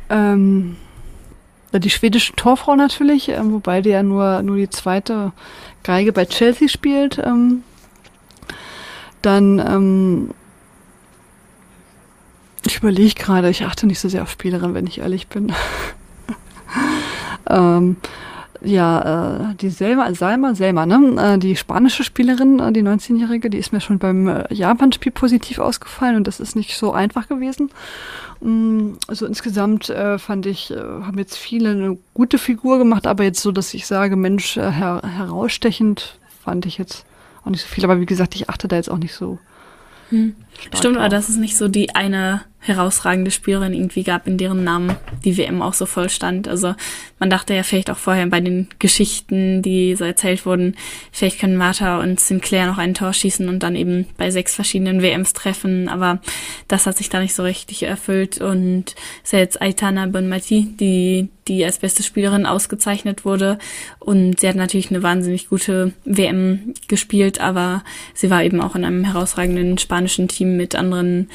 [0.10, 0.76] Ähm,
[1.74, 5.32] die schwedische Torfrau natürlich, äh, wobei die ja nur, nur die zweite
[5.84, 7.18] Geige bei Chelsea spielt.
[7.18, 7.64] Ähm
[9.26, 10.30] dann, ähm,
[12.66, 15.54] ich überlege gerade, ich achte nicht so sehr auf Spielerin, wenn ich ehrlich bin.
[17.50, 17.98] ähm,
[18.62, 21.34] ja, äh, die Selma, Salma, Selma, ne?
[21.36, 25.60] Äh, die spanische Spielerin, äh, die 19-Jährige, die ist mir schon beim äh, Japan-Spiel positiv
[25.60, 27.70] ausgefallen und das ist nicht so einfach gewesen.
[28.42, 33.24] Mm, also insgesamt äh, fand ich, äh, haben jetzt viele eine gute Figur gemacht, aber
[33.24, 37.06] jetzt so, dass ich sage, Mensch, äh, her herausstechend fand ich jetzt
[37.46, 37.84] auch nicht so viel.
[37.84, 39.40] Aber wie gesagt, ich achte da jetzt auch nicht so.
[40.10, 40.36] Hm.
[40.74, 44.96] Stimmt, aber das ist nicht so die eine herausragende Spielerin irgendwie gab, in deren Namen
[45.24, 46.48] die WM auch so voll stand.
[46.48, 46.76] Also
[47.20, 50.76] man dachte ja vielleicht auch vorher bei den Geschichten, die so erzählt wurden,
[51.12, 55.02] vielleicht können Martha und Sinclair noch ein Tor schießen und dann eben bei sechs verschiedenen
[55.02, 56.20] WMs treffen, aber
[56.68, 60.76] das hat sich da nicht so richtig erfüllt und es ist ja jetzt Aitana Bonmati,
[60.80, 63.58] die die als beste Spielerin ausgezeichnet wurde
[64.00, 67.84] und sie hat natürlich eine wahnsinnig gute WM gespielt, aber
[68.14, 71.30] sie war eben auch in einem herausragenden spanischen Team mit anderen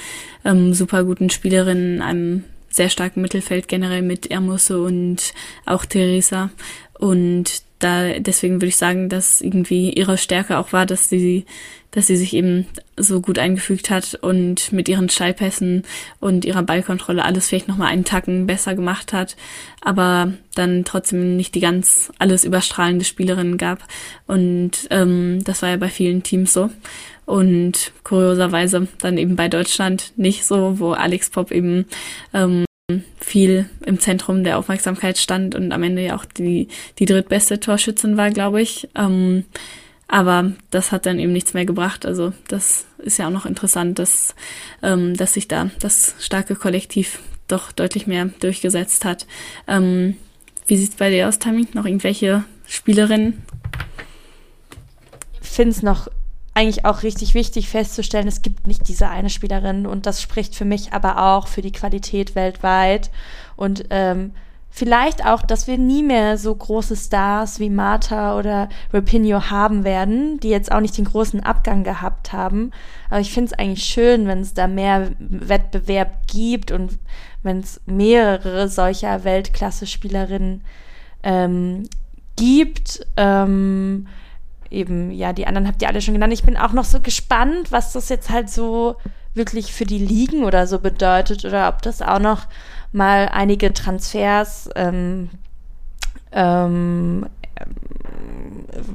[0.44, 5.34] ähm, super guten Spielerinnen, einem sehr starken Mittelfeld generell mit Hermoso und
[5.66, 6.50] auch Teresa.
[6.98, 11.46] Und da deswegen würde ich sagen, dass irgendwie ihre Stärke auch war, dass sie,
[11.90, 12.66] dass sie sich eben
[12.96, 15.84] so gut eingefügt hat und mit ihren Steilpässen
[16.20, 19.36] und ihrer Ballkontrolle alles vielleicht nochmal einen Tacken besser gemacht hat,
[19.80, 23.84] aber dann trotzdem nicht die ganz alles überstrahlende Spielerin gab.
[24.26, 26.70] Und ähm, das war ja bei vielen Teams so
[27.26, 31.86] und kurioserweise dann eben bei Deutschland nicht so, wo Alex Pop eben
[32.34, 32.64] ähm,
[33.20, 36.66] viel im Zentrum der Aufmerksamkeit stand und am Ende ja auch die,
[36.98, 38.88] die drittbeste Torschützin war, glaube ich.
[38.96, 39.44] Ähm,
[40.10, 42.04] aber das hat dann eben nichts mehr gebracht.
[42.04, 44.34] Also das ist ja auch noch interessant, dass,
[44.82, 49.26] ähm, dass sich da das starke Kollektiv doch deutlich mehr durchgesetzt hat.
[49.68, 50.16] Ähm,
[50.66, 51.68] wie sieht's bei dir aus, Tammy?
[51.74, 53.42] Noch irgendwelche Spielerinnen?
[55.42, 56.08] Ich finde es noch
[56.54, 60.64] eigentlich auch richtig wichtig festzustellen, es gibt nicht diese eine Spielerin und das spricht für
[60.64, 63.10] mich aber auch für die Qualität weltweit
[63.56, 64.32] und ähm,
[64.70, 70.38] vielleicht auch, dass wir nie mehr so große Stars wie Marta oder Rapinho haben werden,
[70.40, 72.70] die jetzt auch nicht den großen Abgang gehabt haben.
[73.10, 76.98] Aber ich finde es eigentlich schön, wenn es da mehr Wettbewerb gibt und
[77.42, 80.62] wenn es mehrere solcher Weltklasse-Spielerinnen
[81.24, 81.88] ähm,
[82.36, 83.06] gibt.
[83.16, 84.06] Ähm,
[84.70, 86.32] eben, ja, die anderen habt ihr alle schon genannt.
[86.32, 88.96] Ich bin auch noch so gespannt, was das jetzt halt so
[89.34, 92.46] wirklich für die Ligen oder so bedeutet oder ob das auch noch
[92.92, 95.30] mal einige Transfers ähm,
[96.32, 97.26] ähm,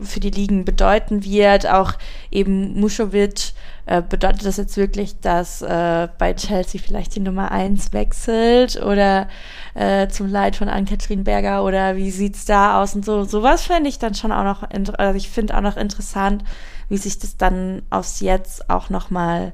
[0.03, 1.67] für die Ligen bedeuten wird.
[1.67, 1.93] Auch
[2.31, 3.53] eben Muschowitsch
[3.85, 9.27] äh, bedeutet das jetzt wirklich, dass äh, bei Chelsea vielleicht die Nummer 1 wechselt oder
[9.75, 13.23] äh, zum Leid von Ann-Kathrin Berger oder wie sieht's da aus und so.
[13.25, 14.63] Sowas fände ich dann schon auch noch,
[14.97, 16.43] also ich finde auch noch interessant,
[16.89, 19.53] wie sich das dann aufs Jetzt auch nochmal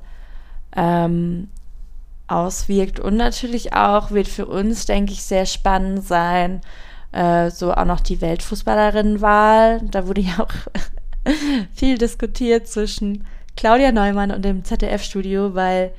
[0.75, 1.49] ähm,
[2.31, 2.99] auswirkt.
[2.99, 6.61] Und natürlich auch wird für uns, denke ich, sehr spannend sein,
[7.11, 9.81] äh, so auch noch die Weltfußballerinnenwahl.
[9.91, 10.53] Da wurde ja auch
[11.73, 13.25] viel diskutiert zwischen
[13.57, 15.91] Claudia Neumann und dem ZDF-Studio, weil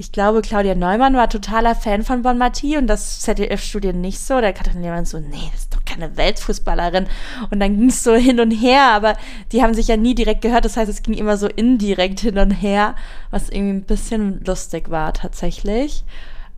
[0.00, 4.40] ich glaube, Claudia Neumann war totaler Fan von Bon Mati und das ZDF-Studio nicht so.
[4.40, 7.06] Da dann jemand so, nee, das ist doch keine Weltfußballerin.
[7.50, 9.14] Und dann ging es so hin und her, aber
[9.52, 10.64] die haben sich ja nie direkt gehört.
[10.64, 12.94] Das heißt, es ging immer so indirekt hin und her,
[13.30, 16.02] was irgendwie ein bisschen lustig war tatsächlich.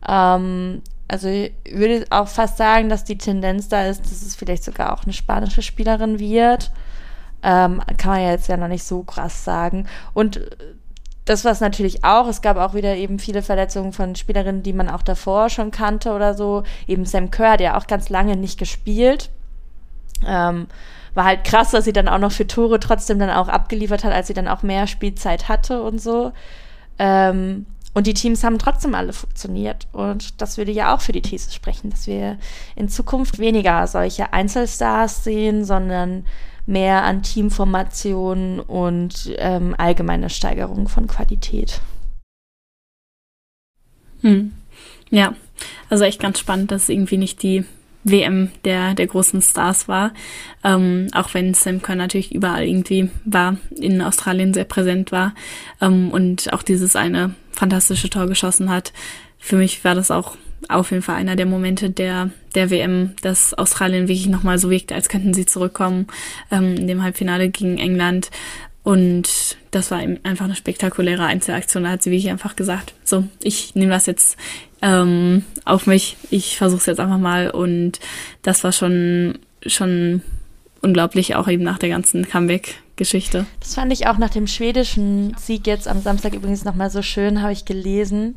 [0.07, 4.63] Ähm, also ich würde auch fast sagen, dass die Tendenz da ist, dass es vielleicht
[4.63, 6.71] sogar auch eine spanische Spielerin wird.
[7.43, 9.85] Ähm, kann man ja jetzt ja noch nicht so krass sagen.
[10.13, 10.39] Und
[11.25, 12.27] das war es natürlich auch.
[12.27, 16.11] Es gab auch wieder eben viele Verletzungen von Spielerinnen, die man auch davor schon kannte
[16.11, 16.63] oder so.
[16.87, 19.29] Eben Sam Kerr ja auch ganz lange nicht gespielt.
[20.25, 20.67] Ähm,
[21.13, 24.13] war halt krass, dass sie dann auch noch für Tore trotzdem dann auch abgeliefert hat,
[24.13, 26.33] als sie dann auch mehr Spielzeit hatte und so.
[26.99, 29.87] Ähm, und die Teams haben trotzdem alle funktioniert.
[29.91, 32.37] Und das würde ja auch für die These sprechen, dass wir
[32.75, 36.25] in Zukunft weniger solche Einzelstars sehen, sondern
[36.65, 41.81] mehr an Teamformationen und ähm, allgemeine Steigerung von Qualität.
[44.21, 44.53] Hm.
[45.09, 45.35] Ja,
[45.89, 47.65] also echt ganz spannend, dass irgendwie nicht die
[48.03, 50.11] WM der, der großen Stars war.
[50.63, 55.33] Ähm, auch wenn Sam Kerr natürlich überall irgendwie war, in Australien sehr präsent war
[55.81, 58.93] ähm, und auch dieses eine fantastische Tor geschossen hat.
[59.37, 60.37] Für mich war das auch
[60.69, 64.91] auf jeden Fall einer der Momente der, der WM, dass Australien wirklich nochmal so wirkt,
[64.91, 66.07] als könnten sie zurückkommen
[66.51, 68.29] ähm, in dem Halbfinale gegen England.
[68.83, 71.83] Und das war einfach eine spektakuläre Einzelaktion.
[71.83, 74.37] Da hat sie wirklich einfach gesagt, so, ich nehme das jetzt
[74.81, 77.49] ähm, auf mich, ich versuche es jetzt einfach mal.
[77.49, 77.99] Und
[78.41, 80.21] das war schon, schon
[80.81, 83.45] unglaublich, auch eben nach der ganzen Comeback-Geschichte.
[83.61, 87.41] Das fand ich auch nach dem schwedischen Sieg jetzt am Samstag übrigens nochmal so schön,
[87.41, 88.33] habe ich gelesen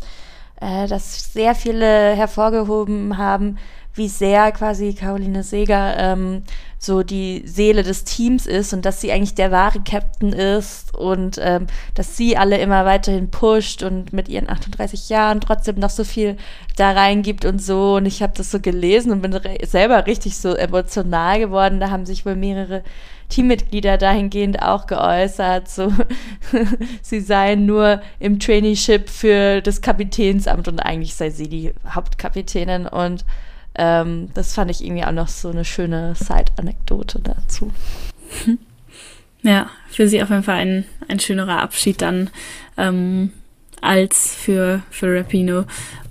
[0.61, 3.59] äh, dass sehr viele hervorgehoben haben,
[3.97, 6.43] wie sehr quasi Caroline Seger ähm,
[6.79, 11.41] so die Seele des Teams ist und dass sie eigentlich der wahre Captain ist und
[11.43, 16.05] ähm, dass sie alle immer weiterhin pusht und mit ihren 38 Jahren trotzdem noch so
[16.05, 16.37] viel
[16.77, 17.97] da reingibt und so.
[17.97, 21.81] Und ich habe das so gelesen und bin selber richtig so emotional geworden.
[21.81, 22.83] Da haben sich wohl mehrere
[23.29, 25.93] Teammitglieder dahingehend auch geäußert, so
[27.03, 33.25] sie seien nur im Traineeship für das Kapitänsamt und eigentlich sei sie die Hauptkapitänin und
[33.75, 37.73] ähm, das fand ich irgendwie auch noch so eine schöne Side-Anekdote dazu.
[39.43, 42.31] Ja, für sie auf jeden Fall ein, ein schönerer Abschied dann
[42.77, 43.33] ähm,
[43.81, 45.67] als für, für Rapino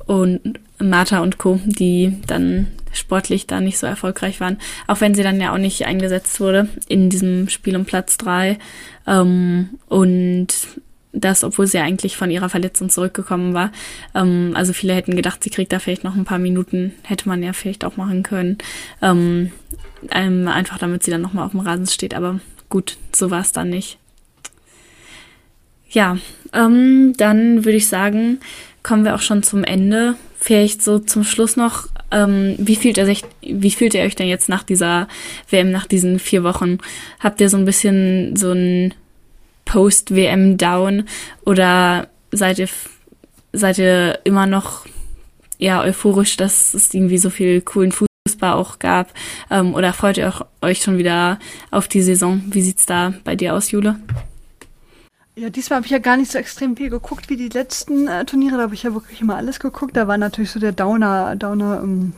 [0.06, 2.68] und Martha und Co., die dann
[2.98, 6.70] sportlich da nicht so erfolgreich waren, auch wenn sie dann ja auch nicht eingesetzt wurde
[6.88, 8.58] in diesem Spiel um Platz drei
[9.08, 10.48] ähm, und
[11.16, 13.72] das, obwohl sie eigentlich von ihrer Verletzung zurückgekommen war.
[14.14, 17.42] Ähm, also viele hätten gedacht, sie kriegt da vielleicht noch ein paar Minuten, hätte man
[17.42, 18.58] ja vielleicht auch machen können.
[19.02, 19.52] Ähm,
[20.12, 22.40] ähm, einfach damit sie dann nochmal auf dem Rasen steht, aber
[22.70, 23.98] gut, so war es dann nicht.
[25.90, 26.18] Ja,
[26.54, 28.40] ähm, dann würde ich sagen,
[28.84, 30.16] kommen wir auch schon zum Ende.
[30.38, 34.28] Vielleicht so zum Schluss noch ähm, wie, fühlt er sich, wie fühlt ihr euch denn
[34.28, 35.08] jetzt nach dieser
[35.50, 36.78] WM, nach diesen vier Wochen?
[37.20, 38.94] Habt ihr so ein bisschen so ein
[39.66, 41.04] Post-WM-Down
[41.46, 42.70] oder seid ihr,
[43.52, 44.86] seid ihr immer noch
[45.60, 49.14] eher euphorisch, dass es irgendwie so viel coolen Fußball auch gab?
[49.52, 51.38] Ähm, oder freut ihr euch schon wieder
[51.70, 52.42] auf die Saison?
[52.48, 53.98] Wie sieht's da bei dir aus, Jule?
[55.38, 58.24] Ja, diesmal habe ich ja gar nicht so extrem viel geguckt wie die letzten äh,
[58.24, 58.56] Turniere.
[58.56, 59.98] Da habe ich ja wirklich immer alles geguckt.
[59.98, 62.14] Da war natürlich so der Downer, Downer ähm,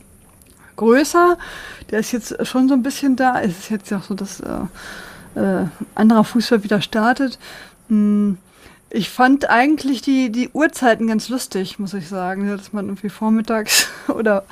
[0.76, 1.36] größer.
[1.90, 3.42] Der ist jetzt schon so ein bisschen da.
[3.42, 5.66] Es ist jetzt ja auch so, dass äh, äh,
[5.96, 7.40] anderer Fußball wieder startet.
[7.90, 8.38] Hm,
[8.92, 12.48] ich fand eigentlich die, die Uhrzeiten ganz lustig, muss ich sagen.
[12.48, 14.46] Dass man irgendwie vormittags oder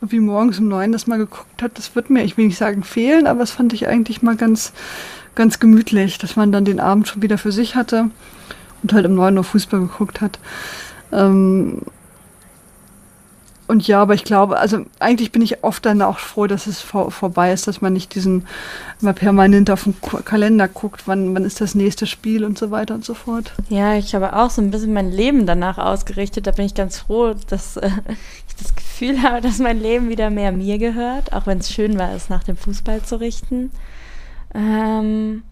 [0.00, 1.78] irgendwie morgens um neun das mal geguckt hat.
[1.78, 4.72] Das wird mir, ich will nicht sagen fehlen, aber das fand ich eigentlich mal ganz
[5.34, 8.10] ganz gemütlich, dass man dann den Abend schon wieder für sich hatte
[8.82, 10.38] und halt um 9 Uhr Fußball geguckt hat.
[11.12, 11.82] Ähm
[13.70, 16.80] und ja, aber ich glaube, also eigentlich bin ich oft dann auch froh, dass es
[16.80, 18.44] vor, vorbei ist, dass man nicht diesen
[19.00, 22.96] immer permanent auf den Kalender guckt, wann, wann ist das nächste Spiel und so weiter
[22.96, 23.52] und so fort.
[23.68, 26.48] Ja, ich habe auch so ein bisschen mein Leben danach ausgerichtet.
[26.48, 27.90] Da bin ich ganz froh, dass äh,
[28.48, 31.96] ich das Gefühl habe, dass mein Leben wieder mehr mir gehört, auch wenn es schön
[31.96, 33.70] war, es nach dem Fußball zu richten.
[34.54, 35.42] Ähm,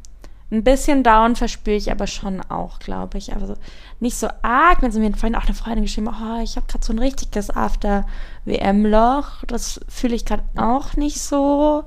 [0.50, 3.34] ein bisschen down verspüre ich aber schon auch, glaube ich.
[3.34, 3.54] Also
[4.00, 6.84] nicht so arg, wenn sie mir vorhin auch eine Freundin geschrieben oh, ich habe gerade
[6.84, 9.44] so ein richtiges After-WM-Loch.
[9.46, 11.84] Das fühle ich gerade auch nicht so.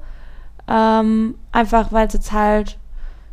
[0.68, 2.78] Ähm, einfach weil es jetzt halt,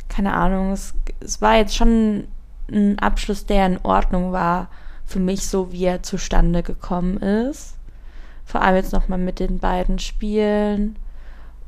[0.07, 2.27] keine Ahnung, es, es war jetzt schon
[2.71, 4.67] ein Abschluss, der in Ordnung war
[5.05, 7.75] für mich, so wie er zustande gekommen ist.
[8.45, 10.95] Vor allem jetzt nochmal mit den beiden Spielen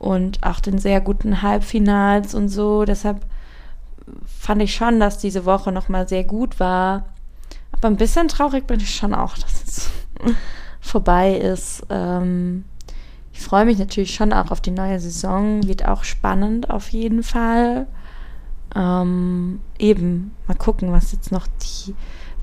[0.02, 2.86] und auch den sehr guten Halbfinals und so.
[2.86, 3.24] Deshalb
[4.26, 7.06] fand ich schon, dass diese Woche nochmal sehr gut war.
[7.72, 9.92] Aber ein bisschen traurig bin ich schon auch, dass es
[10.80, 11.86] vorbei ist.
[11.92, 12.66] Ähm,
[13.32, 15.68] ich freue mich natürlich schon auch auf die neue Saison.
[15.68, 17.86] Wird auch spannend auf jeden Fall.
[18.76, 21.94] Ähm, eben, mal gucken, was jetzt noch die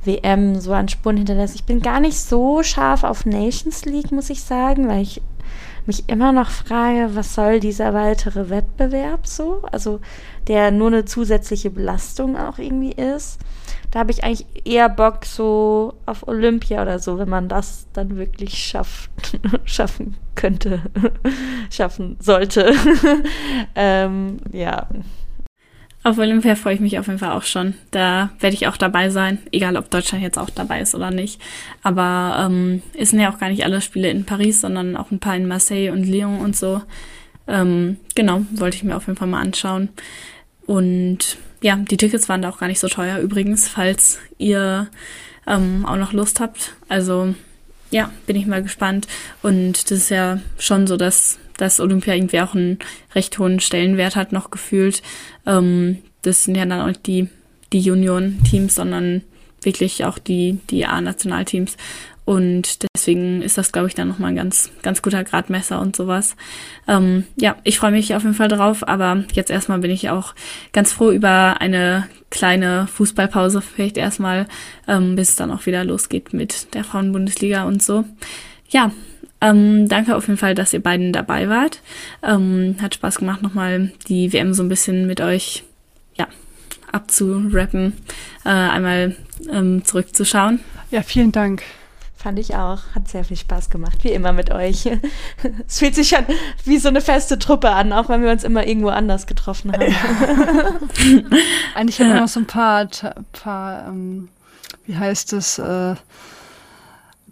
[0.04, 1.56] WM so an Spuren hinterlässt.
[1.56, 5.20] Ich bin gar nicht so scharf auf Nations League, muss ich sagen, weil ich
[5.88, 9.62] mich immer noch frage, was soll dieser weitere Wettbewerb so?
[9.72, 10.00] Also
[10.46, 13.40] der nur eine zusätzliche Belastung auch irgendwie ist.
[13.90, 18.16] Da habe ich eigentlich eher Bock so auf Olympia oder so, wenn man das dann
[18.16, 19.10] wirklich schafft,
[19.64, 20.82] schaffen könnte,
[21.70, 22.72] schaffen sollte.
[23.74, 24.86] ähm, ja.
[26.08, 27.74] Auf Olympia freue ich mich auf jeden Fall auch schon.
[27.90, 31.38] Da werde ich auch dabei sein, egal ob Deutschland jetzt auch dabei ist oder nicht.
[31.82, 35.18] Aber ähm, es sind ja auch gar nicht alle Spiele in Paris, sondern auch ein
[35.18, 36.80] paar in Marseille und Lyon und so.
[37.46, 39.90] Ähm, genau, wollte ich mir auf jeden Fall mal anschauen.
[40.64, 44.88] Und ja, die Tickets waren da auch gar nicht so teuer übrigens, falls ihr
[45.46, 46.72] ähm, auch noch Lust habt.
[46.88, 47.34] Also
[47.90, 49.06] ja, bin ich mal gespannt.
[49.42, 52.78] Und das ist ja schon so, dass dass Olympia irgendwie auch einen
[53.14, 55.02] recht hohen Stellenwert hat, noch gefühlt.
[55.46, 57.28] Ähm, das sind ja dann auch die,
[57.74, 59.22] die Union-Teams, sondern
[59.62, 61.76] wirklich auch die, die A-Nationalteams.
[62.24, 66.36] Und deswegen ist das, glaube ich, dann nochmal ein ganz, ganz guter Gradmesser und sowas.
[66.86, 70.34] Ähm, ja, ich freue mich auf jeden Fall drauf, aber jetzt erstmal bin ich auch
[70.72, 74.46] ganz froh über eine kleine Fußballpause, vielleicht erstmal,
[74.86, 78.04] ähm, bis es dann auch wieder losgeht mit der Frauenbundesliga und so.
[78.68, 78.92] Ja,
[79.40, 81.80] ähm, danke auf jeden Fall, dass ihr beiden dabei wart.
[82.22, 85.64] Ähm, hat Spaß gemacht, nochmal die WM so ein bisschen mit euch
[86.16, 86.26] ja,
[86.90, 87.94] abzurappen,
[88.44, 89.16] äh, einmal
[89.50, 90.60] ähm, zurückzuschauen.
[90.90, 91.62] Ja, vielen Dank.
[92.16, 92.80] Fand ich auch.
[92.96, 94.86] Hat sehr viel Spaß gemacht, wie immer mit euch.
[95.68, 96.26] Es fühlt sich schon
[96.64, 99.82] wie so eine feste Truppe an, auch wenn wir uns immer irgendwo anders getroffen haben.
[99.82, 100.72] Ja.
[101.76, 102.88] Eigentlich haben wir noch so ein paar,
[103.32, 104.30] paar ähm,
[104.86, 105.94] wie heißt es, äh,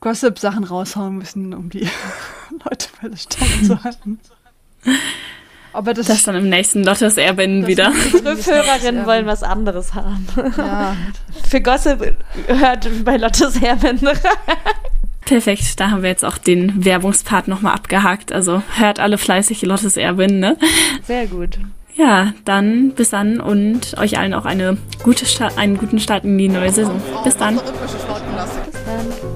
[0.01, 1.89] Gossip-Sachen raushauen müssen, um die
[2.65, 4.21] Leute bei der Stange zu halten.
[5.73, 7.93] Aber das, das dann im nächsten Lottes Erbinnen wieder.
[7.93, 10.27] Hörerinnen wollen was anderes haben.
[10.57, 10.97] Ja.
[11.49, 12.17] Für Gossip
[12.47, 14.09] hört bei Lottes Erbinnen
[15.27, 18.33] Perfekt, da haben wir jetzt auch den Werbungspart nochmal abgehakt.
[18.33, 20.57] Also hört alle fleißig Lottes Erbinnen, ne?
[21.03, 21.59] Sehr gut.
[21.95, 25.27] Ja, dann bis dann und euch allen auch eine gute
[25.57, 27.01] einen guten Start in die neue Saison.
[27.25, 27.57] Bis dann.
[27.57, 27.65] Bis
[28.85, 29.36] dann.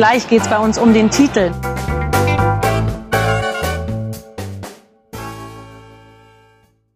[0.00, 1.52] Gleich geht es bei uns um den Titel.